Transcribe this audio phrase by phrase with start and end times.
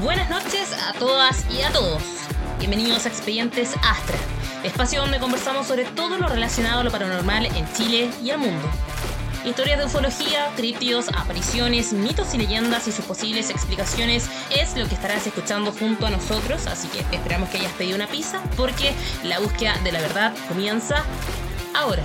[0.00, 2.02] Buenas noches a todas y a todos.
[2.58, 4.16] Bienvenidos a Expedientes Astra,
[4.64, 8.66] espacio donde conversamos sobre todo lo relacionado a lo paranormal en Chile y el mundo.
[9.46, 14.96] Historias de ufología, criptidos, apariciones, mitos y leyendas y sus posibles explicaciones es lo que
[14.96, 19.38] estarás escuchando junto a nosotros, así que esperamos que hayas pedido una pizza porque la
[19.38, 21.04] búsqueda de la verdad comienza
[21.76, 22.02] ahora.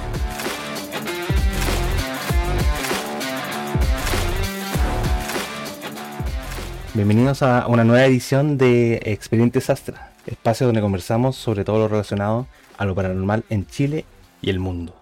[6.93, 12.45] Bienvenidos a una nueva edición de Expedientes Astra, espacio donde conversamos sobre todo lo relacionado
[12.77, 14.05] a lo paranormal en Chile
[14.43, 14.95] y el mundo.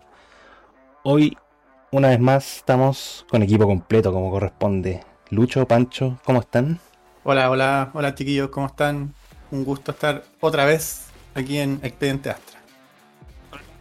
[1.04, 1.38] Hoy,
[1.92, 5.02] una vez más, estamos con equipo completo como corresponde.
[5.32, 6.80] Lucho, Pancho, ¿cómo están?
[7.24, 9.14] Hola, hola, hola chiquillos, ¿cómo están?
[9.52, 12.60] Un gusto estar otra vez aquí en Expediente Astra.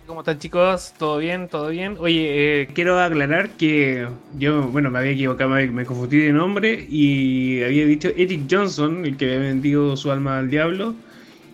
[0.07, 0.95] ¿Cómo están chicos?
[0.97, 1.49] ¿Todo bien?
[1.49, 1.97] ¿Todo bien?
[2.01, 6.87] Oye, eh, quiero aclarar que yo, bueno, me había equivocado, me, me confundí de nombre
[6.89, 10.95] y había dicho Eric Johnson, el que había vendido su alma al diablo,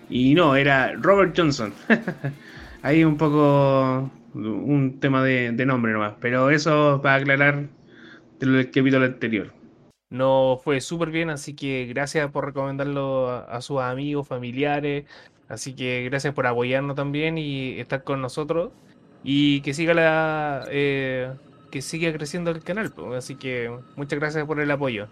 [0.08, 1.74] y no, era Robert Johnson.
[2.82, 7.68] Ahí un poco un tema de, de nombre nomás, pero eso para aclarar
[8.40, 9.52] del capítulo anterior.
[10.10, 15.06] No fue súper bien, así que gracias por recomendarlo a, a sus amigos, familiares,
[15.48, 18.72] Así que gracias por apoyarnos también y estar con nosotros.
[19.22, 21.32] Y que siga la eh,
[21.70, 22.92] que siga creciendo el canal.
[23.16, 25.08] Así que muchas gracias por el apoyo.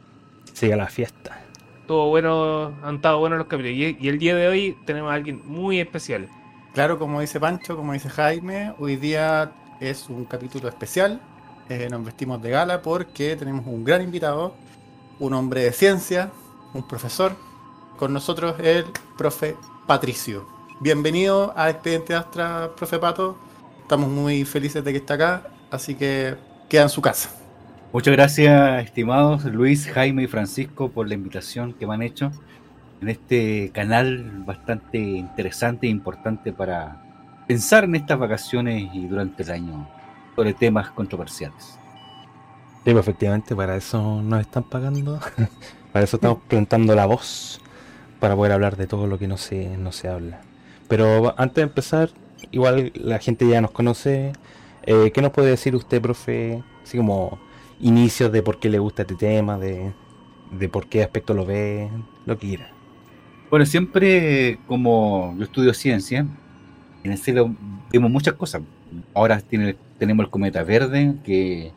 [0.52, 1.42] Siga la fiesta.
[1.86, 3.76] Todo bueno, han estado buenos los capítulos.
[3.76, 6.28] Y, y el día de hoy tenemos a alguien muy especial.
[6.74, 11.20] Claro, como dice Pancho, como dice Jaime, hoy día es un capítulo especial.
[11.68, 14.54] Eh, nos vestimos de gala porque tenemos un gran invitado,
[15.18, 16.30] un hombre de ciencia,
[16.72, 17.36] un profesor.
[17.98, 18.86] Con nosotros el
[19.18, 19.54] profe
[19.86, 20.48] Patricio.
[20.80, 23.36] Bienvenido a Expediente Astra, profe Pato.
[23.82, 26.36] Estamos muy felices de que está acá, así que
[26.70, 27.28] queda en su casa.
[27.92, 32.32] Muchas gracias, estimados Luis, Jaime y Francisco, por la invitación que me han hecho
[33.02, 37.02] en este canal bastante interesante e importante para
[37.48, 39.88] pensar en estas vacaciones y durante el año
[40.36, 41.78] sobre temas controversiales.
[42.84, 45.18] Sí, pues, efectivamente, para eso nos están pagando.
[45.92, 47.60] para eso estamos plantando la voz.
[48.20, 50.40] Para poder hablar de todo lo que no se, no se habla.
[50.86, 52.10] Pero antes de empezar,
[52.52, 54.32] igual la gente ya nos conoce.
[54.84, 56.62] Eh, ¿Qué nos puede decir usted, profe?
[56.84, 57.40] Así como
[57.80, 59.92] inicios de por qué le gusta este tema, de,
[60.52, 61.90] de por qué aspecto lo ve,
[62.26, 62.71] lo que quiera.
[63.52, 66.26] Bueno, siempre como yo estudio ciencia,
[67.04, 67.54] en el cielo
[67.92, 68.62] vemos muchas cosas.
[69.12, 71.70] Ahora tiene, tenemos el cometa verde que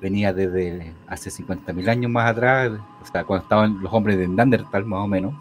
[0.00, 4.84] venía desde hace 50.000 años más atrás, o sea, cuando estaban los hombres de Neandertal
[4.84, 5.32] más o menos.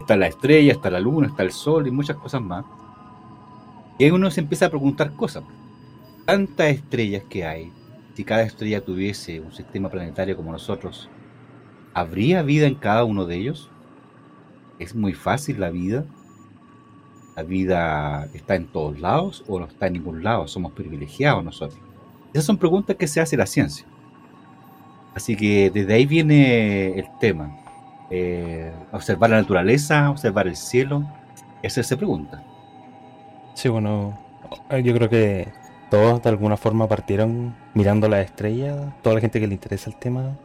[0.00, 2.64] Está la estrella, está la luna, está el sol y muchas cosas más.
[3.98, 5.44] Y ahí uno se empieza a preguntar cosas.
[6.24, 7.70] Tantas estrellas que hay,
[8.14, 11.10] si cada estrella tuviese un sistema planetario como nosotros,
[11.92, 13.70] ¿habría vida en cada uno de ellos?
[14.78, 16.04] ¿Es muy fácil la vida?
[17.34, 20.48] ¿La vida está en todos lados o no está en ningún lado?
[20.48, 21.80] ¿Somos privilegiados nosotros?
[22.32, 23.86] Esas son preguntas que se hace la ciencia.
[25.14, 27.56] Así que desde ahí viene el tema.
[28.10, 31.06] Eh, observar la naturaleza, observar el cielo,
[31.62, 32.44] esa se pregunta.
[33.54, 34.18] Sí, bueno,
[34.70, 35.48] yo creo que
[35.90, 39.96] todos de alguna forma partieron mirando las estrellas, toda la gente que le interesa el
[39.96, 40.36] tema,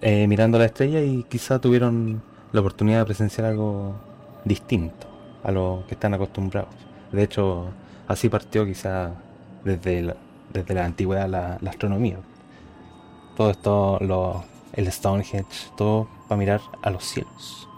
[0.00, 2.22] eh, mirando la estrella y quizá tuvieron
[2.54, 3.96] la oportunidad de presenciar algo
[4.44, 5.08] distinto
[5.42, 6.72] a lo que están acostumbrados.
[7.10, 7.66] De hecho,
[8.06, 9.10] así partió quizá
[9.64, 10.16] desde la,
[10.52, 12.18] desde la antigüedad la, astronomía.
[13.36, 17.68] Todo esto, lo, el Stonehenge, todo para mirar a los cielos.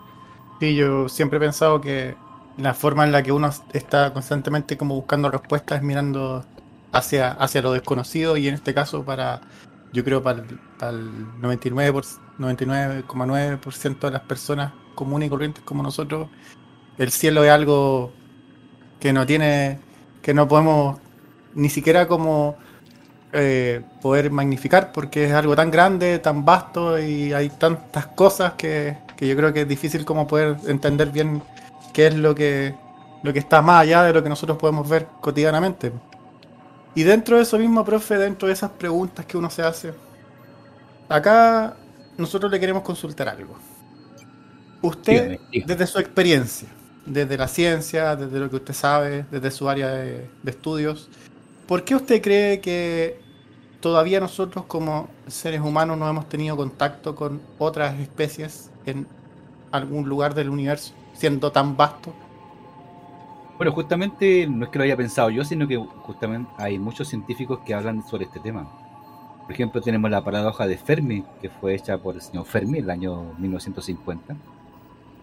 [0.60, 2.14] Sí, yo siempre he pensado que
[2.58, 6.44] la forma en la que uno está constantemente como buscando respuestas es mirando
[6.93, 9.41] hacia, hacia lo desconocido y en este caso para,
[9.96, 12.04] yo creo, para el, para el 99%, por-
[12.38, 16.28] 99,9% de las personas comunes y corrientes como nosotros,
[16.98, 18.12] el cielo es algo
[19.00, 19.78] que no tiene,
[20.22, 20.98] que no podemos
[21.54, 22.56] ni siquiera como
[23.32, 28.99] eh, poder magnificar porque es algo tan grande, tan vasto y hay tantas cosas que,
[29.16, 31.42] que yo creo que es difícil como poder entender bien
[31.94, 32.75] qué es lo que,
[33.22, 35.92] lo que está más allá de lo que nosotros podemos ver cotidianamente.
[36.96, 39.94] Y dentro de eso mismo, profe, dentro de esas preguntas que uno se hace,
[41.08, 41.76] acá
[42.16, 43.62] nosotros le queremos consultar algo.
[44.82, 45.75] Usted, Dígame, dígame.
[45.75, 46.69] desde su experiencia,
[47.04, 51.10] desde la ciencia, desde lo que usted sabe, desde su área de, de estudios,
[51.66, 53.26] ¿por qué usted cree que
[53.81, 59.06] todavía nosotros como seres humanos no hemos tenido contacto con otras especies en
[59.70, 62.14] algún lugar del universo, siendo tan vasto?
[63.56, 67.61] Bueno, justamente no es que lo haya pensado yo, sino que justamente hay muchos científicos
[67.64, 68.69] que hablan sobre este tema.
[69.43, 72.85] Por ejemplo, tenemos la paradoja de Fermi, que fue hecha por el señor Fermi en
[72.85, 74.37] el año 1950,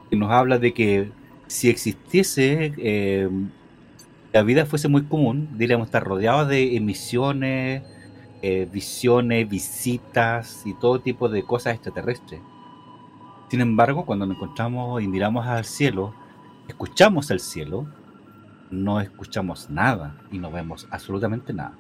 [0.09, 1.11] que nos habla de que
[1.45, 3.29] si existiese, eh,
[4.31, 7.83] la vida fuese muy común, diríamos estar rodeados de emisiones,
[8.41, 12.41] eh, visiones, visitas y todo tipo de cosas extraterrestres.
[13.49, 16.15] Sin embargo, cuando nos encontramos y miramos al cielo,
[16.67, 17.85] escuchamos el cielo,
[18.73, 21.73] no escuchamos nada y no vemos absolutamente nada.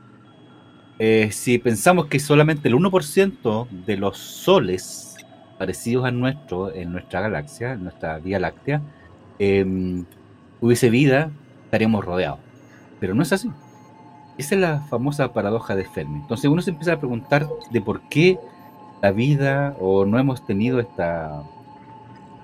[0.99, 5.15] Eh, si pensamos que solamente el 1% de los soles
[5.57, 8.81] parecidos a nuestro en nuestra galaxia, en nuestra Vía Láctea,
[9.39, 10.05] em,
[10.61, 11.31] hubiese vida,
[11.65, 12.39] estaríamos rodeados.
[12.99, 13.51] Pero no es así.
[14.37, 16.19] Esa es la famosa paradoja de Fermi.
[16.19, 18.39] Entonces uno se empieza a preguntar de por qué
[19.01, 21.43] la vida o no hemos tenido esta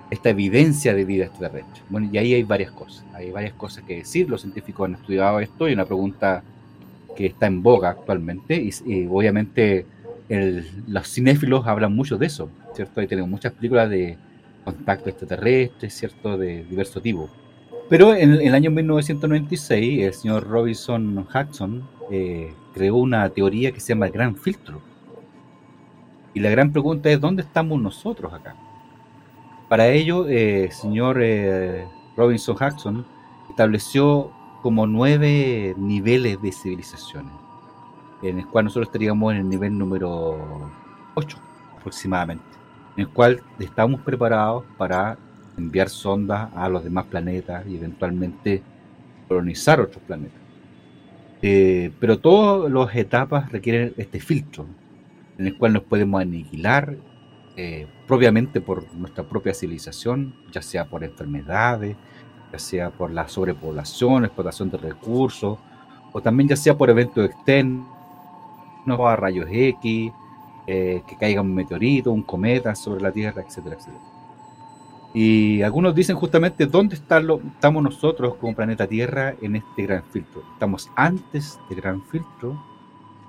[0.09, 1.83] esta evidencia de vida extraterrestre.
[1.89, 5.39] Bueno, y ahí hay varias cosas, hay varias cosas que decir, los científicos han estudiado
[5.39, 6.43] esto y una pregunta
[7.15, 9.85] que está en boga actualmente y, obviamente
[10.87, 13.01] los cinéfilos hablan mucho de eso, ¿cierto?
[13.01, 14.15] Ahí tenemos muchas películas de
[14.63, 16.37] contacto extraterrestre, ¿cierto?
[16.37, 17.29] De diverso tipo.
[17.89, 23.89] Pero en, el año 1996 el señor Robinson Hudson eh, creó una teoría que se
[23.93, 24.81] llama el gran filtro.
[26.35, 28.55] Y la gran pregunta es, ¿dónde estamos nosotros acá?
[29.69, 30.35] Para ello, el
[30.65, 31.85] eh, señor eh,
[32.17, 33.05] Robinson Jackson
[33.51, 34.31] estableció
[34.63, 37.31] como nueve niveles de civilizaciones,
[38.23, 40.71] en el cual nosotros estaríamos en el nivel número
[41.13, 41.37] 8
[41.77, 42.43] aproximadamente,
[42.97, 45.19] en el cual estamos preparados para
[45.55, 48.63] enviar sondas a los demás planetas y eventualmente
[49.27, 50.41] colonizar otros planetas.
[51.43, 54.65] Eh, pero todas las etapas requieren este filtro,
[55.37, 56.97] en el cual nos podemos aniquilar
[57.61, 61.97] eh, propiamente por nuestra propia civilización, ya sea por enfermedades,
[62.53, 65.59] ya sea por la sobrepoblación, explotación de recursos,
[66.13, 67.85] o también ya sea por eventos externos,
[68.87, 70.09] a rayos X,
[70.67, 74.05] eh, que caiga un meteorito, un cometa sobre la Tierra, etcétera, etcétera.
[75.13, 80.43] Y algunos dicen justamente dónde estamos nosotros como planeta Tierra en este gran filtro.
[80.53, 82.57] ¿Estamos antes del gran filtro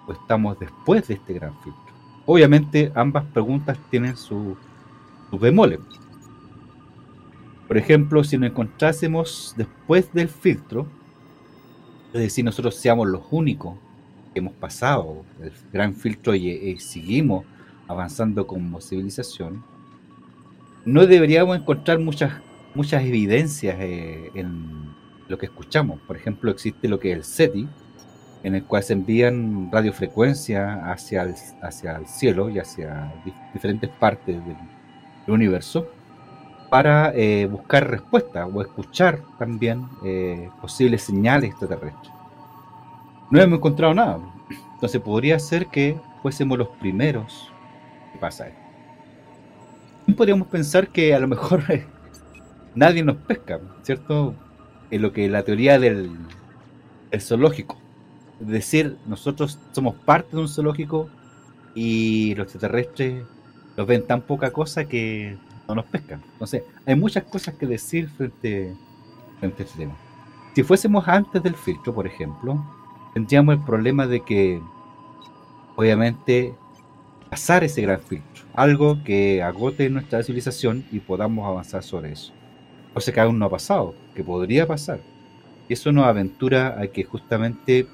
[0.06, 1.89] o estamos después de este gran filtro?
[2.32, 4.56] Obviamente ambas preguntas tienen su,
[5.29, 5.81] su bemoles.
[7.67, 10.87] Por ejemplo, si nos encontrásemos después del filtro,
[12.12, 13.75] es decir, nosotros seamos los únicos
[14.32, 17.44] que hemos pasado el gran filtro y, seguimos
[17.88, 19.65] avanzando como civilización,
[20.85, 22.33] no deberíamos encontrar muchas,
[22.76, 24.94] muchas evidencias eh, en
[25.26, 25.99] lo que escuchamos.
[26.03, 27.69] Por ejemplo, existe lo que es el SETI,
[28.42, 33.12] en el cual se envían radiofrecuencias hacia el, hacia el cielo y hacia
[33.52, 34.56] diferentes partes del,
[35.26, 35.87] universo
[36.70, 42.12] para eh, buscar respuestas o escuchar también eh, posibles señales extraterrestres.
[43.31, 44.19] No hemos encontrado nada.
[44.75, 47.52] Entonces podría ser que fuésemos los primeros
[48.12, 50.16] que pasa esto.
[50.16, 51.62] Podríamos pensar que a lo mejor
[52.75, 54.34] nadie nos pesca, ¿cierto?
[54.90, 56.10] En lo que la teoría del
[57.20, 57.89] zoológico es
[58.40, 61.08] decir, nosotros somos parte de un zoológico
[61.75, 63.25] y los extraterrestres
[63.76, 65.37] los ven tan poca cosa que
[65.69, 66.22] no nos pescan.
[66.32, 68.75] Entonces, hay muchas cosas que decir frente,
[69.38, 69.96] frente a este tema.
[70.54, 72.64] Si fuésemos antes del filtro, por ejemplo,
[73.14, 74.61] tendríamos el problema de que,
[75.76, 76.54] obviamente,
[77.30, 82.32] pasar ese gran filtro, algo que agote nuestra civilización y podamos avanzar sobre eso.
[82.92, 85.00] Cosa que aún no ha pasado, que podría pasar.
[85.68, 87.87] Y eso nos aventura a que justamente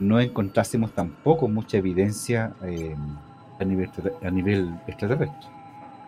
[0.00, 2.94] no encontrásemos tampoco mucha evidencia eh,
[3.58, 3.90] a, nivel,
[4.22, 5.48] a nivel extraterrestre.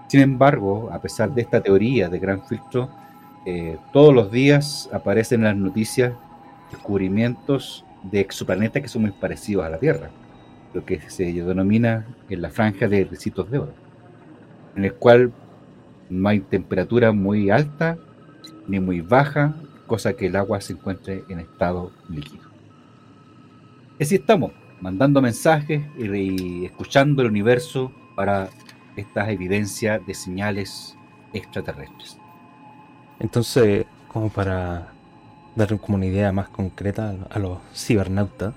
[0.09, 2.89] Sin embargo, a pesar de esta teoría de gran filtro,
[3.45, 6.13] eh, todos los días aparecen en las noticias
[6.71, 10.11] descubrimientos de exoplanetas que son muy parecidos a la Tierra,
[10.75, 13.73] lo que se denomina en la franja de recitos de oro,
[14.77, 15.33] en el cual
[16.09, 17.99] no hay temperatura muy alta
[18.69, 19.55] ni muy baja,
[19.87, 22.56] cosa que el agua se encuentre en estado líquido.
[23.99, 28.51] Y así estamos, mandando mensajes y, escuchando el universo para
[28.95, 30.97] estas evidencias de señales
[31.33, 32.19] extraterrestres.
[33.19, 34.93] Entonces, como para
[35.55, 38.55] dar como una idea más concreta a los cibernautas,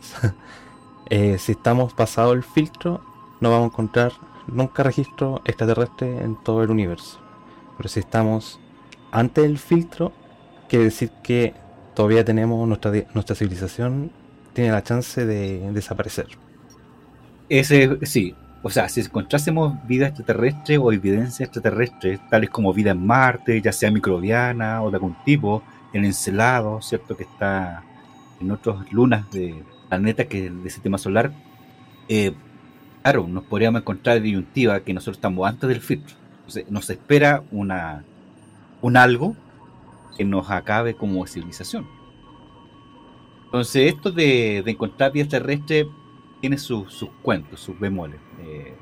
[1.10, 3.02] eh, si estamos pasado el filtro,
[3.40, 4.12] no vamos a encontrar
[4.48, 7.20] nunca registro extraterrestre en todo el universo.
[7.78, 8.60] Pero si estamos
[9.12, 10.12] antes del filtro,
[10.68, 11.54] quiere decir que
[11.94, 14.12] todavía tenemos nuestra, nuestra civilización
[14.60, 16.28] tiene la chance de desaparecer.
[17.48, 23.08] Ese, sí, o sea, si encontrásemos vida extraterrestre o evidencia extraterrestre, tales como vida en
[23.08, 25.64] Marte, ya sea microbiana o de algún tipo,
[25.94, 27.16] en Encelado, ¿cierto?
[27.16, 27.84] Que está
[28.42, 31.32] en otras lunas de planetas que del sistema solar,
[32.10, 32.34] eh,
[33.02, 36.18] claro, nos podríamos encontrar disyuntiva que nosotros estamos antes del filtro.
[36.40, 38.04] Entonces, nos espera una,
[38.82, 39.38] un algo
[40.18, 41.99] que nos acabe como civilización.
[43.50, 45.90] Entonces, esto de, de encontrar vida terrestre
[46.40, 48.20] tiene sus, sus cuentos, sus bemoles.
[48.42, 48.76] Eh,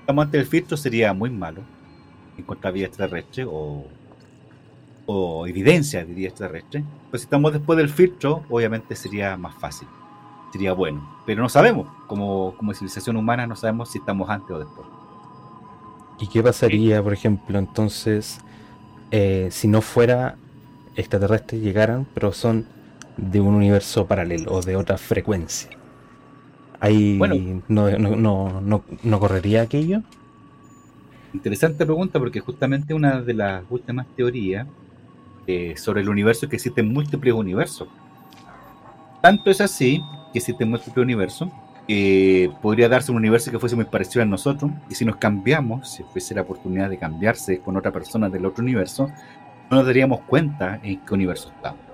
[0.00, 1.62] estamos antes del filtro, sería muy malo
[2.36, 3.86] encontrar vida extraterrestre o,
[5.06, 6.84] o evidencia de vida extraterrestre.
[7.08, 9.88] Pues si estamos después del filtro, obviamente sería más fácil,
[10.52, 11.16] sería bueno.
[11.24, 14.86] Pero no sabemos, como, como civilización humana, no sabemos si estamos antes o después.
[16.20, 18.38] ¿Y qué pasaría, por ejemplo, entonces,
[19.10, 20.36] eh, si no fuera
[20.94, 22.66] extraterrestres llegaran, pero son
[23.16, 25.70] de un universo paralelo o de otra frecuencia?
[26.80, 27.62] Ahí Bueno.
[27.68, 30.02] no, no, no, no, no correría aquello.
[31.32, 34.66] Interesante pregunta porque justamente una de las últimas teorías
[35.46, 37.88] eh, sobre el universo es que existen múltiples universos.
[39.20, 40.00] Tanto es así
[40.32, 41.48] que existen múltiples universos
[41.88, 45.90] que podría darse un universo que fuese muy parecido a nosotros y si nos cambiamos,
[45.90, 49.08] si fuese la oportunidad de cambiarse con otra persona del otro universo,
[49.70, 51.93] no nos daríamos cuenta en qué universo estamos.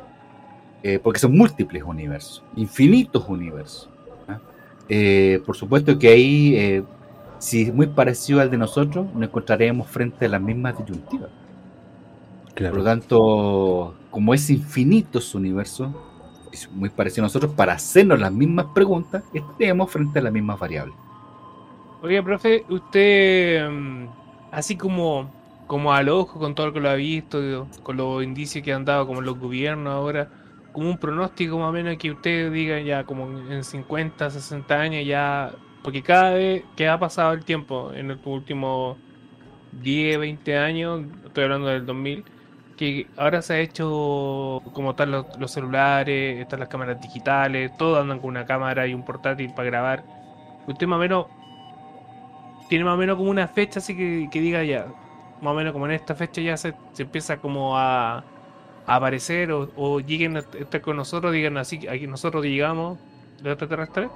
[0.83, 3.91] Eh, porque son múltiples universos, infinitos universos.
[4.29, 4.39] ¿ah?
[4.89, 6.83] Eh, por supuesto que ahí eh,
[7.41, 11.31] si es muy parecido al de nosotros, nos encontraremos frente a las mismas disyuntivas.
[12.55, 15.95] Por lo tanto, como es infinito su universo,
[16.53, 20.59] es muy parecido a nosotros, para hacernos las mismas preguntas, estaremos frente a las mismas
[20.59, 20.95] variables.
[22.03, 24.07] Oiga, profe, usted, mm,
[24.51, 25.31] así como,
[25.67, 28.85] como al ojo, con todo lo que lo ha visto, con los indicios que han
[28.85, 30.29] dado, como los gobiernos ahora,
[30.73, 35.07] como un pronóstico más o menos que usted diga ya como en 50, 60 años
[35.07, 38.97] ya, porque cada vez que ha pasado el tiempo en los últimos
[39.73, 42.25] 10, 20 años, estoy hablando del 2000,
[42.77, 48.19] que ahora se ha hecho como tal los, celulares, están las cámaras digitales, todos andan
[48.21, 50.05] con una cámara y un portátil para grabar.
[50.67, 51.27] Usted más o menos
[52.69, 54.87] tiene más o menos como una fecha así que, que diga ya,
[55.41, 58.25] más o menos como en esta fecha ya se, se empieza como a
[58.97, 62.99] aparecer o, o lleguen a estar con nosotros, digan así, aquí nosotros llegamos
[63.43, 64.11] de extraterrestres.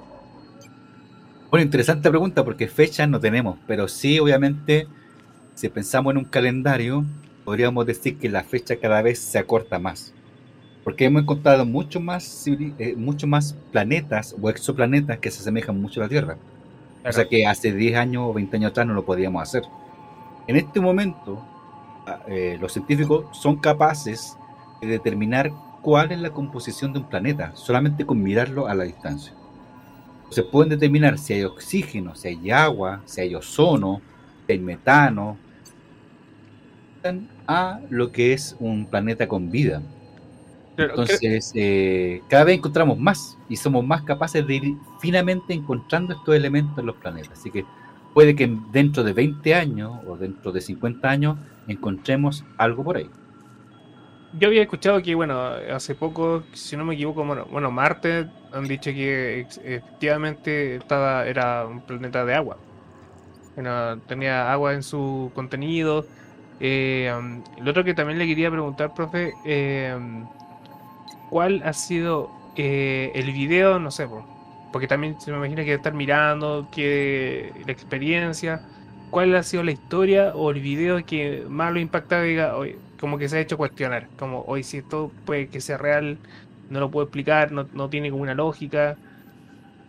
[1.50, 4.88] Bueno, interesante pregunta porque fechas no tenemos, pero sí, obviamente,
[5.54, 7.04] si pensamos en un calendario,
[7.44, 10.12] podríamos decir que la fecha cada vez se acorta más.
[10.82, 16.00] Porque hemos encontrado mucho más, eh, mucho más planetas o exoplanetas que se asemejan mucho
[16.00, 16.36] a la Tierra.
[17.06, 19.62] O sea que hace 10 años o 20 años atrás no lo podíamos hacer.
[20.46, 21.42] En este momento,
[22.06, 24.36] ah, eh, los científicos son capaces
[24.84, 29.34] de determinar cuál es la composición de un planeta, solamente con mirarlo a la distancia.
[30.30, 34.00] Se pueden determinar si hay oxígeno, si hay agua, si hay ozono,
[34.46, 35.36] si hay metano,
[37.46, 39.82] a lo que es un planeta con vida.
[40.76, 46.14] Claro, Entonces, eh, cada vez encontramos más y somos más capaces de ir finamente encontrando
[46.14, 47.38] estos elementos en los planetas.
[47.38, 47.64] Así que
[48.12, 51.36] puede que dentro de 20 años o dentro de 50 años
[51.68, 53.10] encontremos algo por ahí.
[54.36, 55.40] Yo había escuchado que, bueno,
[55.72, 61.64] hace poco, si no me equivoco, bueno, bueno Marte han dicho que efectivamente estaba, era
[61.66, 62.56] un planeta de agua.
[63.54, 66.04] Bueno, tenía agua en su contenido.
[66.58, 70.28] Eh, um, lo otro que también le quería preguntar, profe, eh, um,
[71.30, 74.26] ¿cuál ha sido eh, el video, no sé, po,
[74.72, 78.62] porque también se me imagina que estar mirando, que la experiencia,
[79.10, 81.88] ¿cuál ha sido la historia o el video que más lo y
[82.26, 85.78] diga, oye, como que se ha hecho cuestionar, como hoy si esto puede que sea
[85.78, 86.18] real,
[86.70, 88.96] no lo puedo explicar, no, no tiene como una lógica,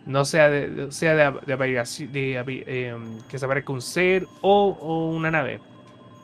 [0.05, 1.55] no sea de, sea de, de
[2.11, 2.95] de eh,
[3.29, 5.59] que se aparezca un ser o, o una nave,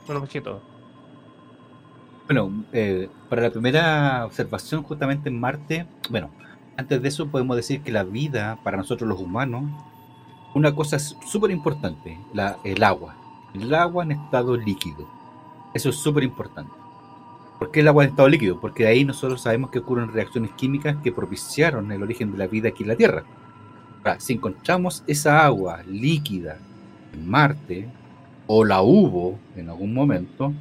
[0.08, 0.62] un objeto.
[2.26, 6.30] Bueno, eh, para la primera observación justamente en Marte, bueno,
[6.78, 9.64] antes de eso podemos decir que la vida para nosotros los humanos,
[10.54, 12.18] una cosa súper importante,
[12.64, 13.16] el agua.
[13.54, 15.21] El agua en estado líquido.
[15.74, 16.72] Eso es súper importante.
[17.60, 18.60] ¿Por qué el agua en estado líquido?
[18.60, 22.70] Porque ahí nosotros sabemos que ocurren reacciones químicas que propiciaron el origen de la vida
[22.70, 23.24] aquí en la Tierra.
[24.18, 26.58] Si encontramos esa agua líquida
[27.14, 27.88] en Marte,
[28.48, 30.52] o la hubo en algún momento,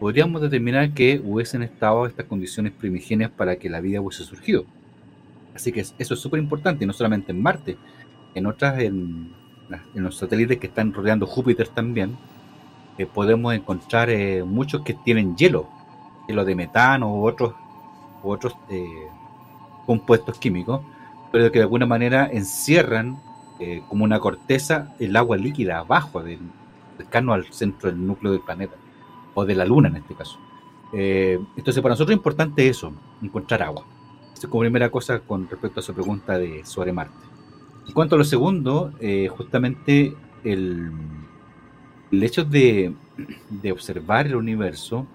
[0.00, 4.64] podríamos determinar que hubiesen estado estas condiciones primigenias para que la vida hubiese surgido.
[5.54, 7.76] Así que es- eso es súper importante, y no solamente en Marte,
[8.34, 9.30] en otras, en
[9.94, 12.16] los satélites que están rodeando Júpiter también,
[13.06, 15.68] podemos encontrar eh, muchos que tienen hielo,
[16.26, 17.54] hielo de metano u otros,
[18.22, 19.08] u otros eh,
[19.86, 20.80] compuestos químicos,
[21.32, 23.18] pero que de alguna manera encierran
[23.58, 26.38] eh, como una corteza el agua líquida abajo, del,
[26.96, 28.76] cercano al centro del núcleo del planeta
[29.34, 30.38] o de la luna en este caso.
[30.92, 32.92] Entonces, para nosotros es importante eso,
[33.22, 33.84] encontrar agua.
[34.32, 37.14] Esa es como primera cosa con respecto a su pregunta de sobre Marte.
[37.86, 38.92] En cuanto a lo segundo,
[39.30, 40.90] justamente el,
[42.10, 42.92] el hecho de,
[43.72, 45.06] observar el universo,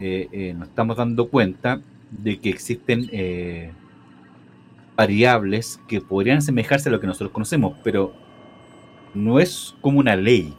[0.00, 1.80] eh, eh, nos estamos dando cuenta
[2.10, 3.72] de que existen eh,
[4.96, 8.14] variables que podrían asemejarse a lo que nosotros conocemos, pero
[9.14, 10.54] no es como una ley.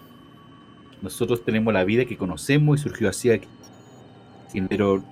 [1.02, 3.48] Nosotros tenemos la vida que conocemos y surgió así aquí.
[4.68, 5.04] Pero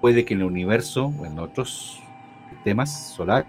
[0.00, 2.00] puede que en el universo o en otros
[2.50, 3.46] sistemas solares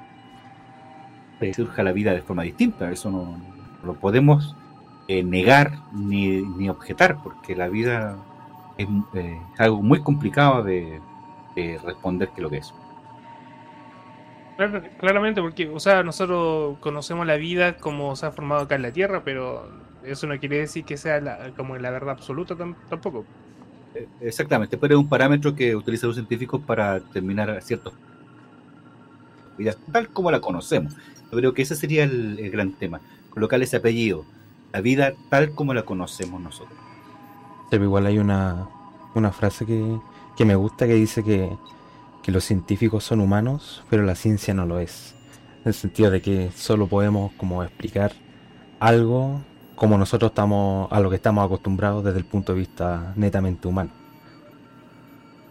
[1.56, 2.92] surja la vida de forma distinta.
[2.92, 3.39] Eso no
[3.84, 4.56] lo podemos
[5.10, 8.16] eh, negar ni, ni objetar, porque la vida
[8.78, 11.01] es eh, algo muy complicado de,
[11.56, 12.72] de responder que lo que es.
[14.56, 18.84] Claro- Claramente, porque, o sea, nosotros conocemos la vida como se ha formado acá en
[18.84, 19.68] la Tierra, pero
[20.06, 23.25] eso no quiere decir que sea la- como la verdad absoluta tam- tampoco.
[23.96, 27.94] Eh, Exactamente, pero es un parámetro que utilizan los científicos para determinar ciertos
[29.92, 30.94] tal como la conocemos.
[31.32, 34.25] Yo creo que ese sería el, el gran tema, colocar ese apellido,
[34.73, 36.79] la vida tal como la conocemos nosotros.
[37.69, 38.69] Pero igual hay una,
[39.13, 40.01] una frase que,
[40.35, 41.57] que me gusta que dice que,
[42.23, 45.17] que los científicos son humanos, pero la ciencia no lo es.
[45.63, 48.13] En el sentido de que solo podemos como explicar
[48.79, 49.41] algo
[49.75, 53.91] como nosotros estamos a lo que estamos acostumbrados desde el punto de vista netamente humano.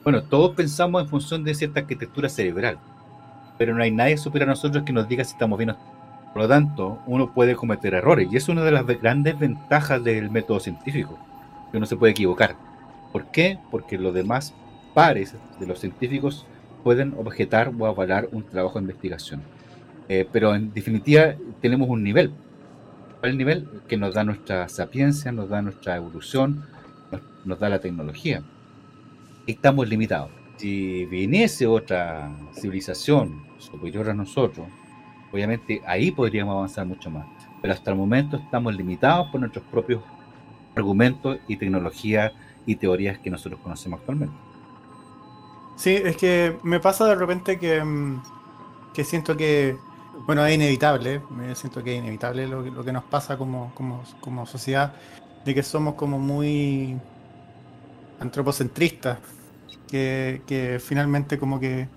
[0.05, 2.83] Bueno, todos pensamos en función de cierta arquitectura cerebral,
[3.57, 5.71] pero no hay nadie superior a nosotros que nos diga si estamos bien.
[5.73, 5.79] o-
[6.39, 10.31] Por lo tanto, uno puede cometer errores y es una de las grandes ventajas del
[10.31, 11.19] método científico,
[11.73, 12.55] que uno se puede equivocar.
[13.11, 13.59] ¿Por qué?
[13.73, 14.55] Porque los demás
[14.95, 16.47] pares de los científicos
[16.85, 19.43] pueden objetar o avalar un trabajo de investigación.
[20.09, 22.31] Eh, pero en definitiva tenemos un nivel.
[23.19, 23.69] ¿Cuál es el nivel?
[23.89, 26.67] Que nos da nuestra sapiencia, nos da nuestra evolución,
[27.11, 28.45] nos, nos da la tecnología
[29.49, 30.31] estamos limitados.
[30.57, 34.69] Si viniese otra civilización superior a nosotros,
[35.33, 37.27] obviamente ahí podríamos avanzar mucho más.
[37.61, 40.03] Pero hasta el momento estamos limitados por nuestros propios
[40.77, 42.33] argumentos y tecnologías
[42.67, 44.35] y teorías que nosotros conocemos actualmente.
[45.77, 48.23] Sí, es que me pasa de repente que, mm,
[48.93, 49.77] que siento que,
[50.27, 54.03] bueno, es inevitable, me siento que es inevitable lo, lo que nos pasa como, como,
[54.21, 54.93] como sociedad,
[55.45, 56.99] de que somos como muy
[58.21, 59.19] antropocentristas,
[59.89, 61.89] que, que finalmente como que...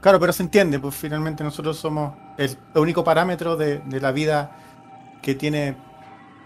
[0.00, 4.56] Claro, pero se entiende, pues finalmente nosotros somos el único parámetro de, de la vida
[5.22, 5.76] que tiene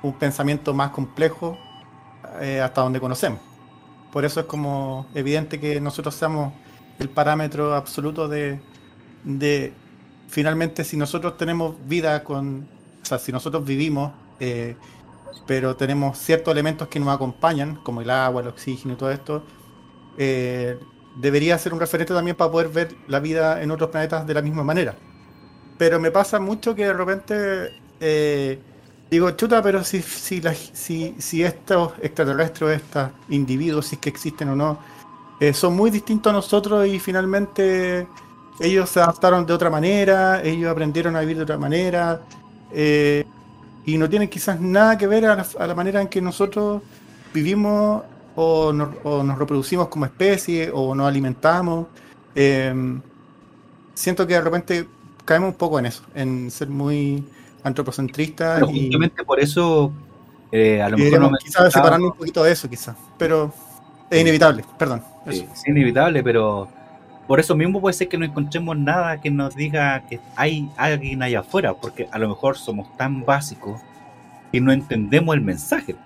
[0.02, 1.56] un pensamiento más complejo
[2.40, 3.40] eh, hasta donde conocemos.
[4.12, 6.52] Por eso es como evidente que nosotros seamos
[6.98, 8.60] el parámetro absoluto de,
[9.24, 9.72] de
[10.28, 12.68] finalmente si nosotros tenemos vida con,
[13.02, 14.76] o sea, si nosotros vivimos, eh,
[15.46, 19.44] pero tenemos ciertos elementos que nos acompañan, como el agua, el oxígeno y todo esto,
[20.18, 20.78] eh,
[21.16, 24.42] debería ser un referente también para poder ver la vida en otros planetas de la
[24.42, 24.94] misma manera.
[25.78, 28.58] Pero me pasa mucho que de repente eh,
[29.10, 30.42] digo, chuta, pero si, si,
[31.18, 34.78] si estos extraterrestres, estos individuos, si es que existen o no,
[35.40, 38.06] eh, son muy distintos a nosotros y finalmente
[38.60, 42.20] ellos se adaptaron de otra manera, ellos aprendieron a vivir de otra manera,
[42.72, 43.24] eh,
[43.84, 46.82] y no tienen quizás nada que ver a la, a la manera en que nosotros
[47.32, 48.02] vivimos
[48.36, 51.86] o nos, o nos reproducimos como especie o nos alimentamos.
[52.34, 53.00] Eh,
[53.94, 54.88] siento que de repente
[55.24, 57.24] caemos un poco en eso, en ser muy
[57.62, 59.92] antropocentristas y, justamente por eso,
[60.52, 62.96] eh, a lo y mejor no me quizás separarnos un poquito de eso, quizás.
[63.18, 63.52] Pero
[64.10, 65.02] es inevitable, perdón.
[65.30, 66.68] Sí, es inevitable, pero
[67.26, 71.22] por eso mismo puede ser que no encontremos nada que nos diga que hay alguien
[71.22, 73.80] allá afuera, porque a lo mejor somos tan básicos
[74.52, 75.96] y no entendemos el mensaje.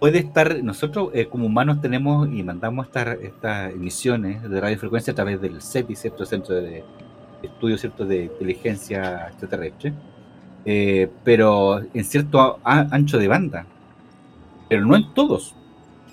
[0.00, 5.14] Puede estar, nosotros eh, como humanos tenemos y mandamos estas, estas emisiones de radiofrecuencia a
[5.16, 6.26] través del CETI, ¿cierto?
[6.26, 6.84] Centro de
[7.42, 8.04] Estudio ¿cierto?
[8.04, 9.92] de Inteligencia Extraterrestre,
[10.64, 13.66] eh, pero en cierto ancho de banda,
[14.68, 15.54] pero no en todos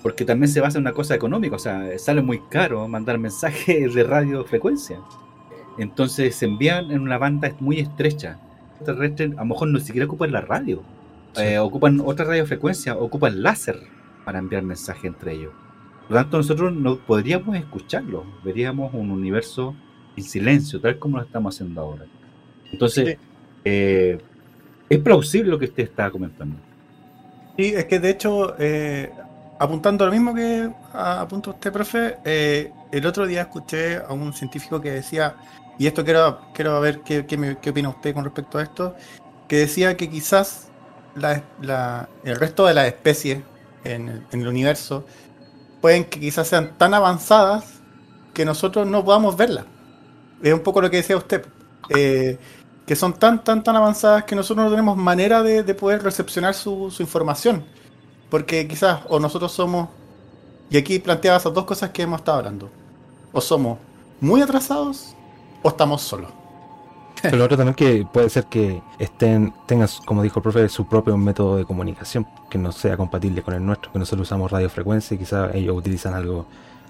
[0.02, 3.94] porque también se basa en una cosa económica, o sea, sale muy caro mandar mensajes
[3.94, 4.98] de radiofrecuencia.
[5.78, 8.38] Entonces se envían en una banda muy estrecha.
[8.78, 10.82] Los terrestres a lo mejor no siquiera ocupan la radio,
[11.34, 11.42] Sí.
[11.42, 13.80] eh, ocupan otra radiofrecuencia, ocupan láser
[14.24, 15.52] para enviar mensajes entre ellos.
[16.08, 19.74] Por lo tanto, nosotros no podríamos escucharlo, veríamos un universo
[20.16, 22.04] en silencio, tal como lo estamos haciendo ahora.
[22.70, 23.16] Entonces, Sí.
[23.64, 24.18] eh,
[24.88, 26.56] es plausible lo que usted está comentando.
[27.56, 29.10] Sí, es que de hecho, eh,
[29.58, 34.32] apuntando a lo mismo que apunta usted, profe, eh, el otro día escuché a un
[34.32, 35.36] científico que decía,
[35.78, 38.94] y esto quiero, quiero ver qué, qué, me- qué opina usted con respecto a esto,
[39.48, 40.70] que decía que quizás
[41.60, 43.44] la- el resto de las especies
[43.84, 45.06] en el, en el universo
[45.80, 47.82] pueden que quizás sean tan avanzadas
[48.34, 49.66] que nosotros no podamos verlas.
[50.42, 51.46] Es un poco lo que decía usted.
[51.88, 52.38] eh,
[52.86, 56.54] que son tan, tan, tan avanzadas que nosotros no tenemos manera de, de poder recepcionar
[56.54, 57.66] su, su información.
[58.30, 59.90] Porque quizás o nosotros somos,
[60.70, 62.72] y aquí planteaba esas dos cosas que hemos estado hablando,
[63.32, 63.80] o somos
[64.20, 65.16] muy atrasados
[65.62, 66.32] o estamos solos.
[67.28, 70.88] Pero lo otro también que puede ser que estén, tengan, como dijo el profe, su
[70.88, 75.14] propio método de comunicación, que no sea compatible con el nuestro, que nosotros usamos radiofrecuencia
[75.14, 76.46] y quizás ellos utilizan algo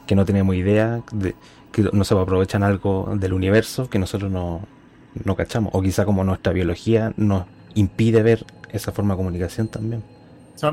[0.07, 1.37] que no tenemos idea, de,
[1.71, 4.69] que no se aprovechan algo del universo que nosotros no,
[5.15, 5.71] no cachamos.
[5.75, 10.05] O quizá como nuestra biología nos impide ver esa forma de comunicación también.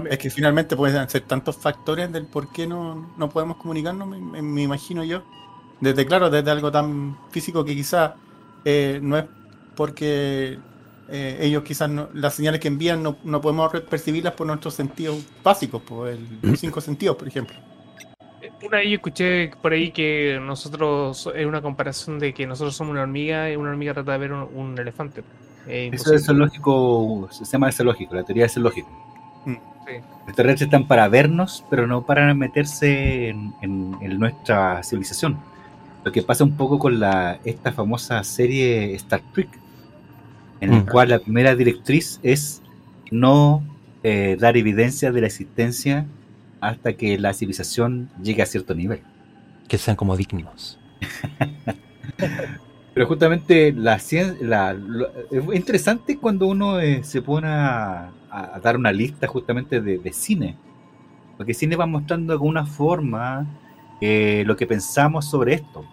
[0.09, 4.41] Es que finalmente pueden ser tantos factores del por qué no, no podemos comunicarnos, me,
[4.41, 5.23] me- imagino yo.
[5.79, 8.13] Desde, claro, desde algo tan físico que quizás
[8.63, 9.25] eh, no es
[9.75, 10.57] porque
[11.09, 15.23] eh, ellos quizás no- las señales que envían no, no podemos percibirlas por nuestros sentidos
[15.43, 17.55] básicos, por el, los cinco sentidos, por ejemplo.
[18.65, 22.91] Una vez yo escuché por ahí que nosotros, es una comparación de que nosotros somos
[22.91, 25.21] una hormiga y una hormiga trata de ver un, un elefante.
[25.67, 26.19] Es Eso es imposible.
[26.19, 28.89] zoológico, se llama el zoológico, la teoría del zoológico.
[29.45, 29.53] Mm.
[29.53, 29.93] Sí.
[29.93, 35.39] Los extraterrestres están para vernos, pero no para meterse en, en- en nuestra civilización.
[36.09, 39.47] Lo que pasa un poco con la, esta famosa serie Star Trek,
[40.59, 40.85] en la Mm.
[40.87, 42.63] cual la primera directriz es
[43.11, 43.61] no
[44.01, 46.07] eh, dar evidencia de la existencia
[46.61, 49.01] hasta que la civilización llegue a cierto nivel.
[49.67, 50.79] Que sean como dignos.
[52.95, 54.75] Pero justamente la ciencia,
[55.29, 60.11] es interesante cuando uno eh, se pone a, a dar una lista justamente de, de
[60.11, 60.55] cine,
[61.37, 63.45] porque cine va mostrando de alguna forma
[64.01, 65.85] eh, lo que pensamos sobre esto.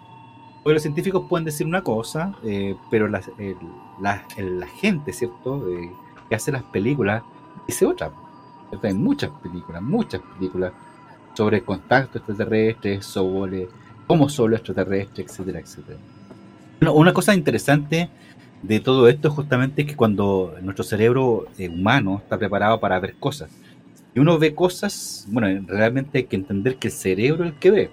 [0.66, 3.22] Porque los científicos pueden decir una cosa, eh, pero la,
[4.80, 5.92] gente, ¿cierto?, Eh,
[6.28, 7.22] que hace las películas
[7.68, 8.10] dice otra.
[8.82, 10.72] Hay muchas películas, muchas películas
[11.34, 13.68] sobre contacto extraterrestre, sobre
[14.08, 15.98] cómo son los extraterrestres, etcétera, etcétera.
[16.92, 18.08] Una cosa interesante
[18.60, 23.14] de todo esto es justamente que cuando nuestro cerebro eh, humano está preparado para ver
[23.20, 23.52] cosas,
[24.16, 27.70] y uno ve cosas, bueno, realmente hay que entender que el cerebro es el que
[27.70, 27.90] ve,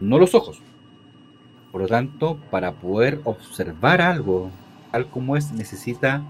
[0.00, 0.60] no los ojos.
[1.78, 4.50] Por lo tanto, para poder observar algo
[4.90, 6.24] tal como es, necesita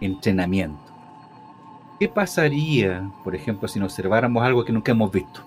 [0.00, 0.76] entrenamiento.
[2.00, 5.40] ¿Qué pasaría, por ejemplo, si nos observáramos algo que nunca hemos visto?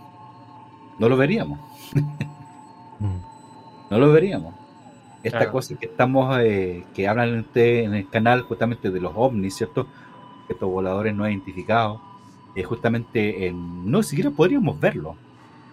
[0.99, 1.59] No lo veríamos
[3.01, 3.89] Mm.
[3.89, 4.53] no lo veríamos.
[5.21, 5.51] Esta Claro.
[5.51, 9.85] cosa que estamos, eh, que hablan ustedes en el canal justamente de los ovnis, ¿cierto?
[10.47, 11.99] Estos voladores no identificados,
[12.55, 15.17] eh, justamente eh, no siquiera podríamos verlo,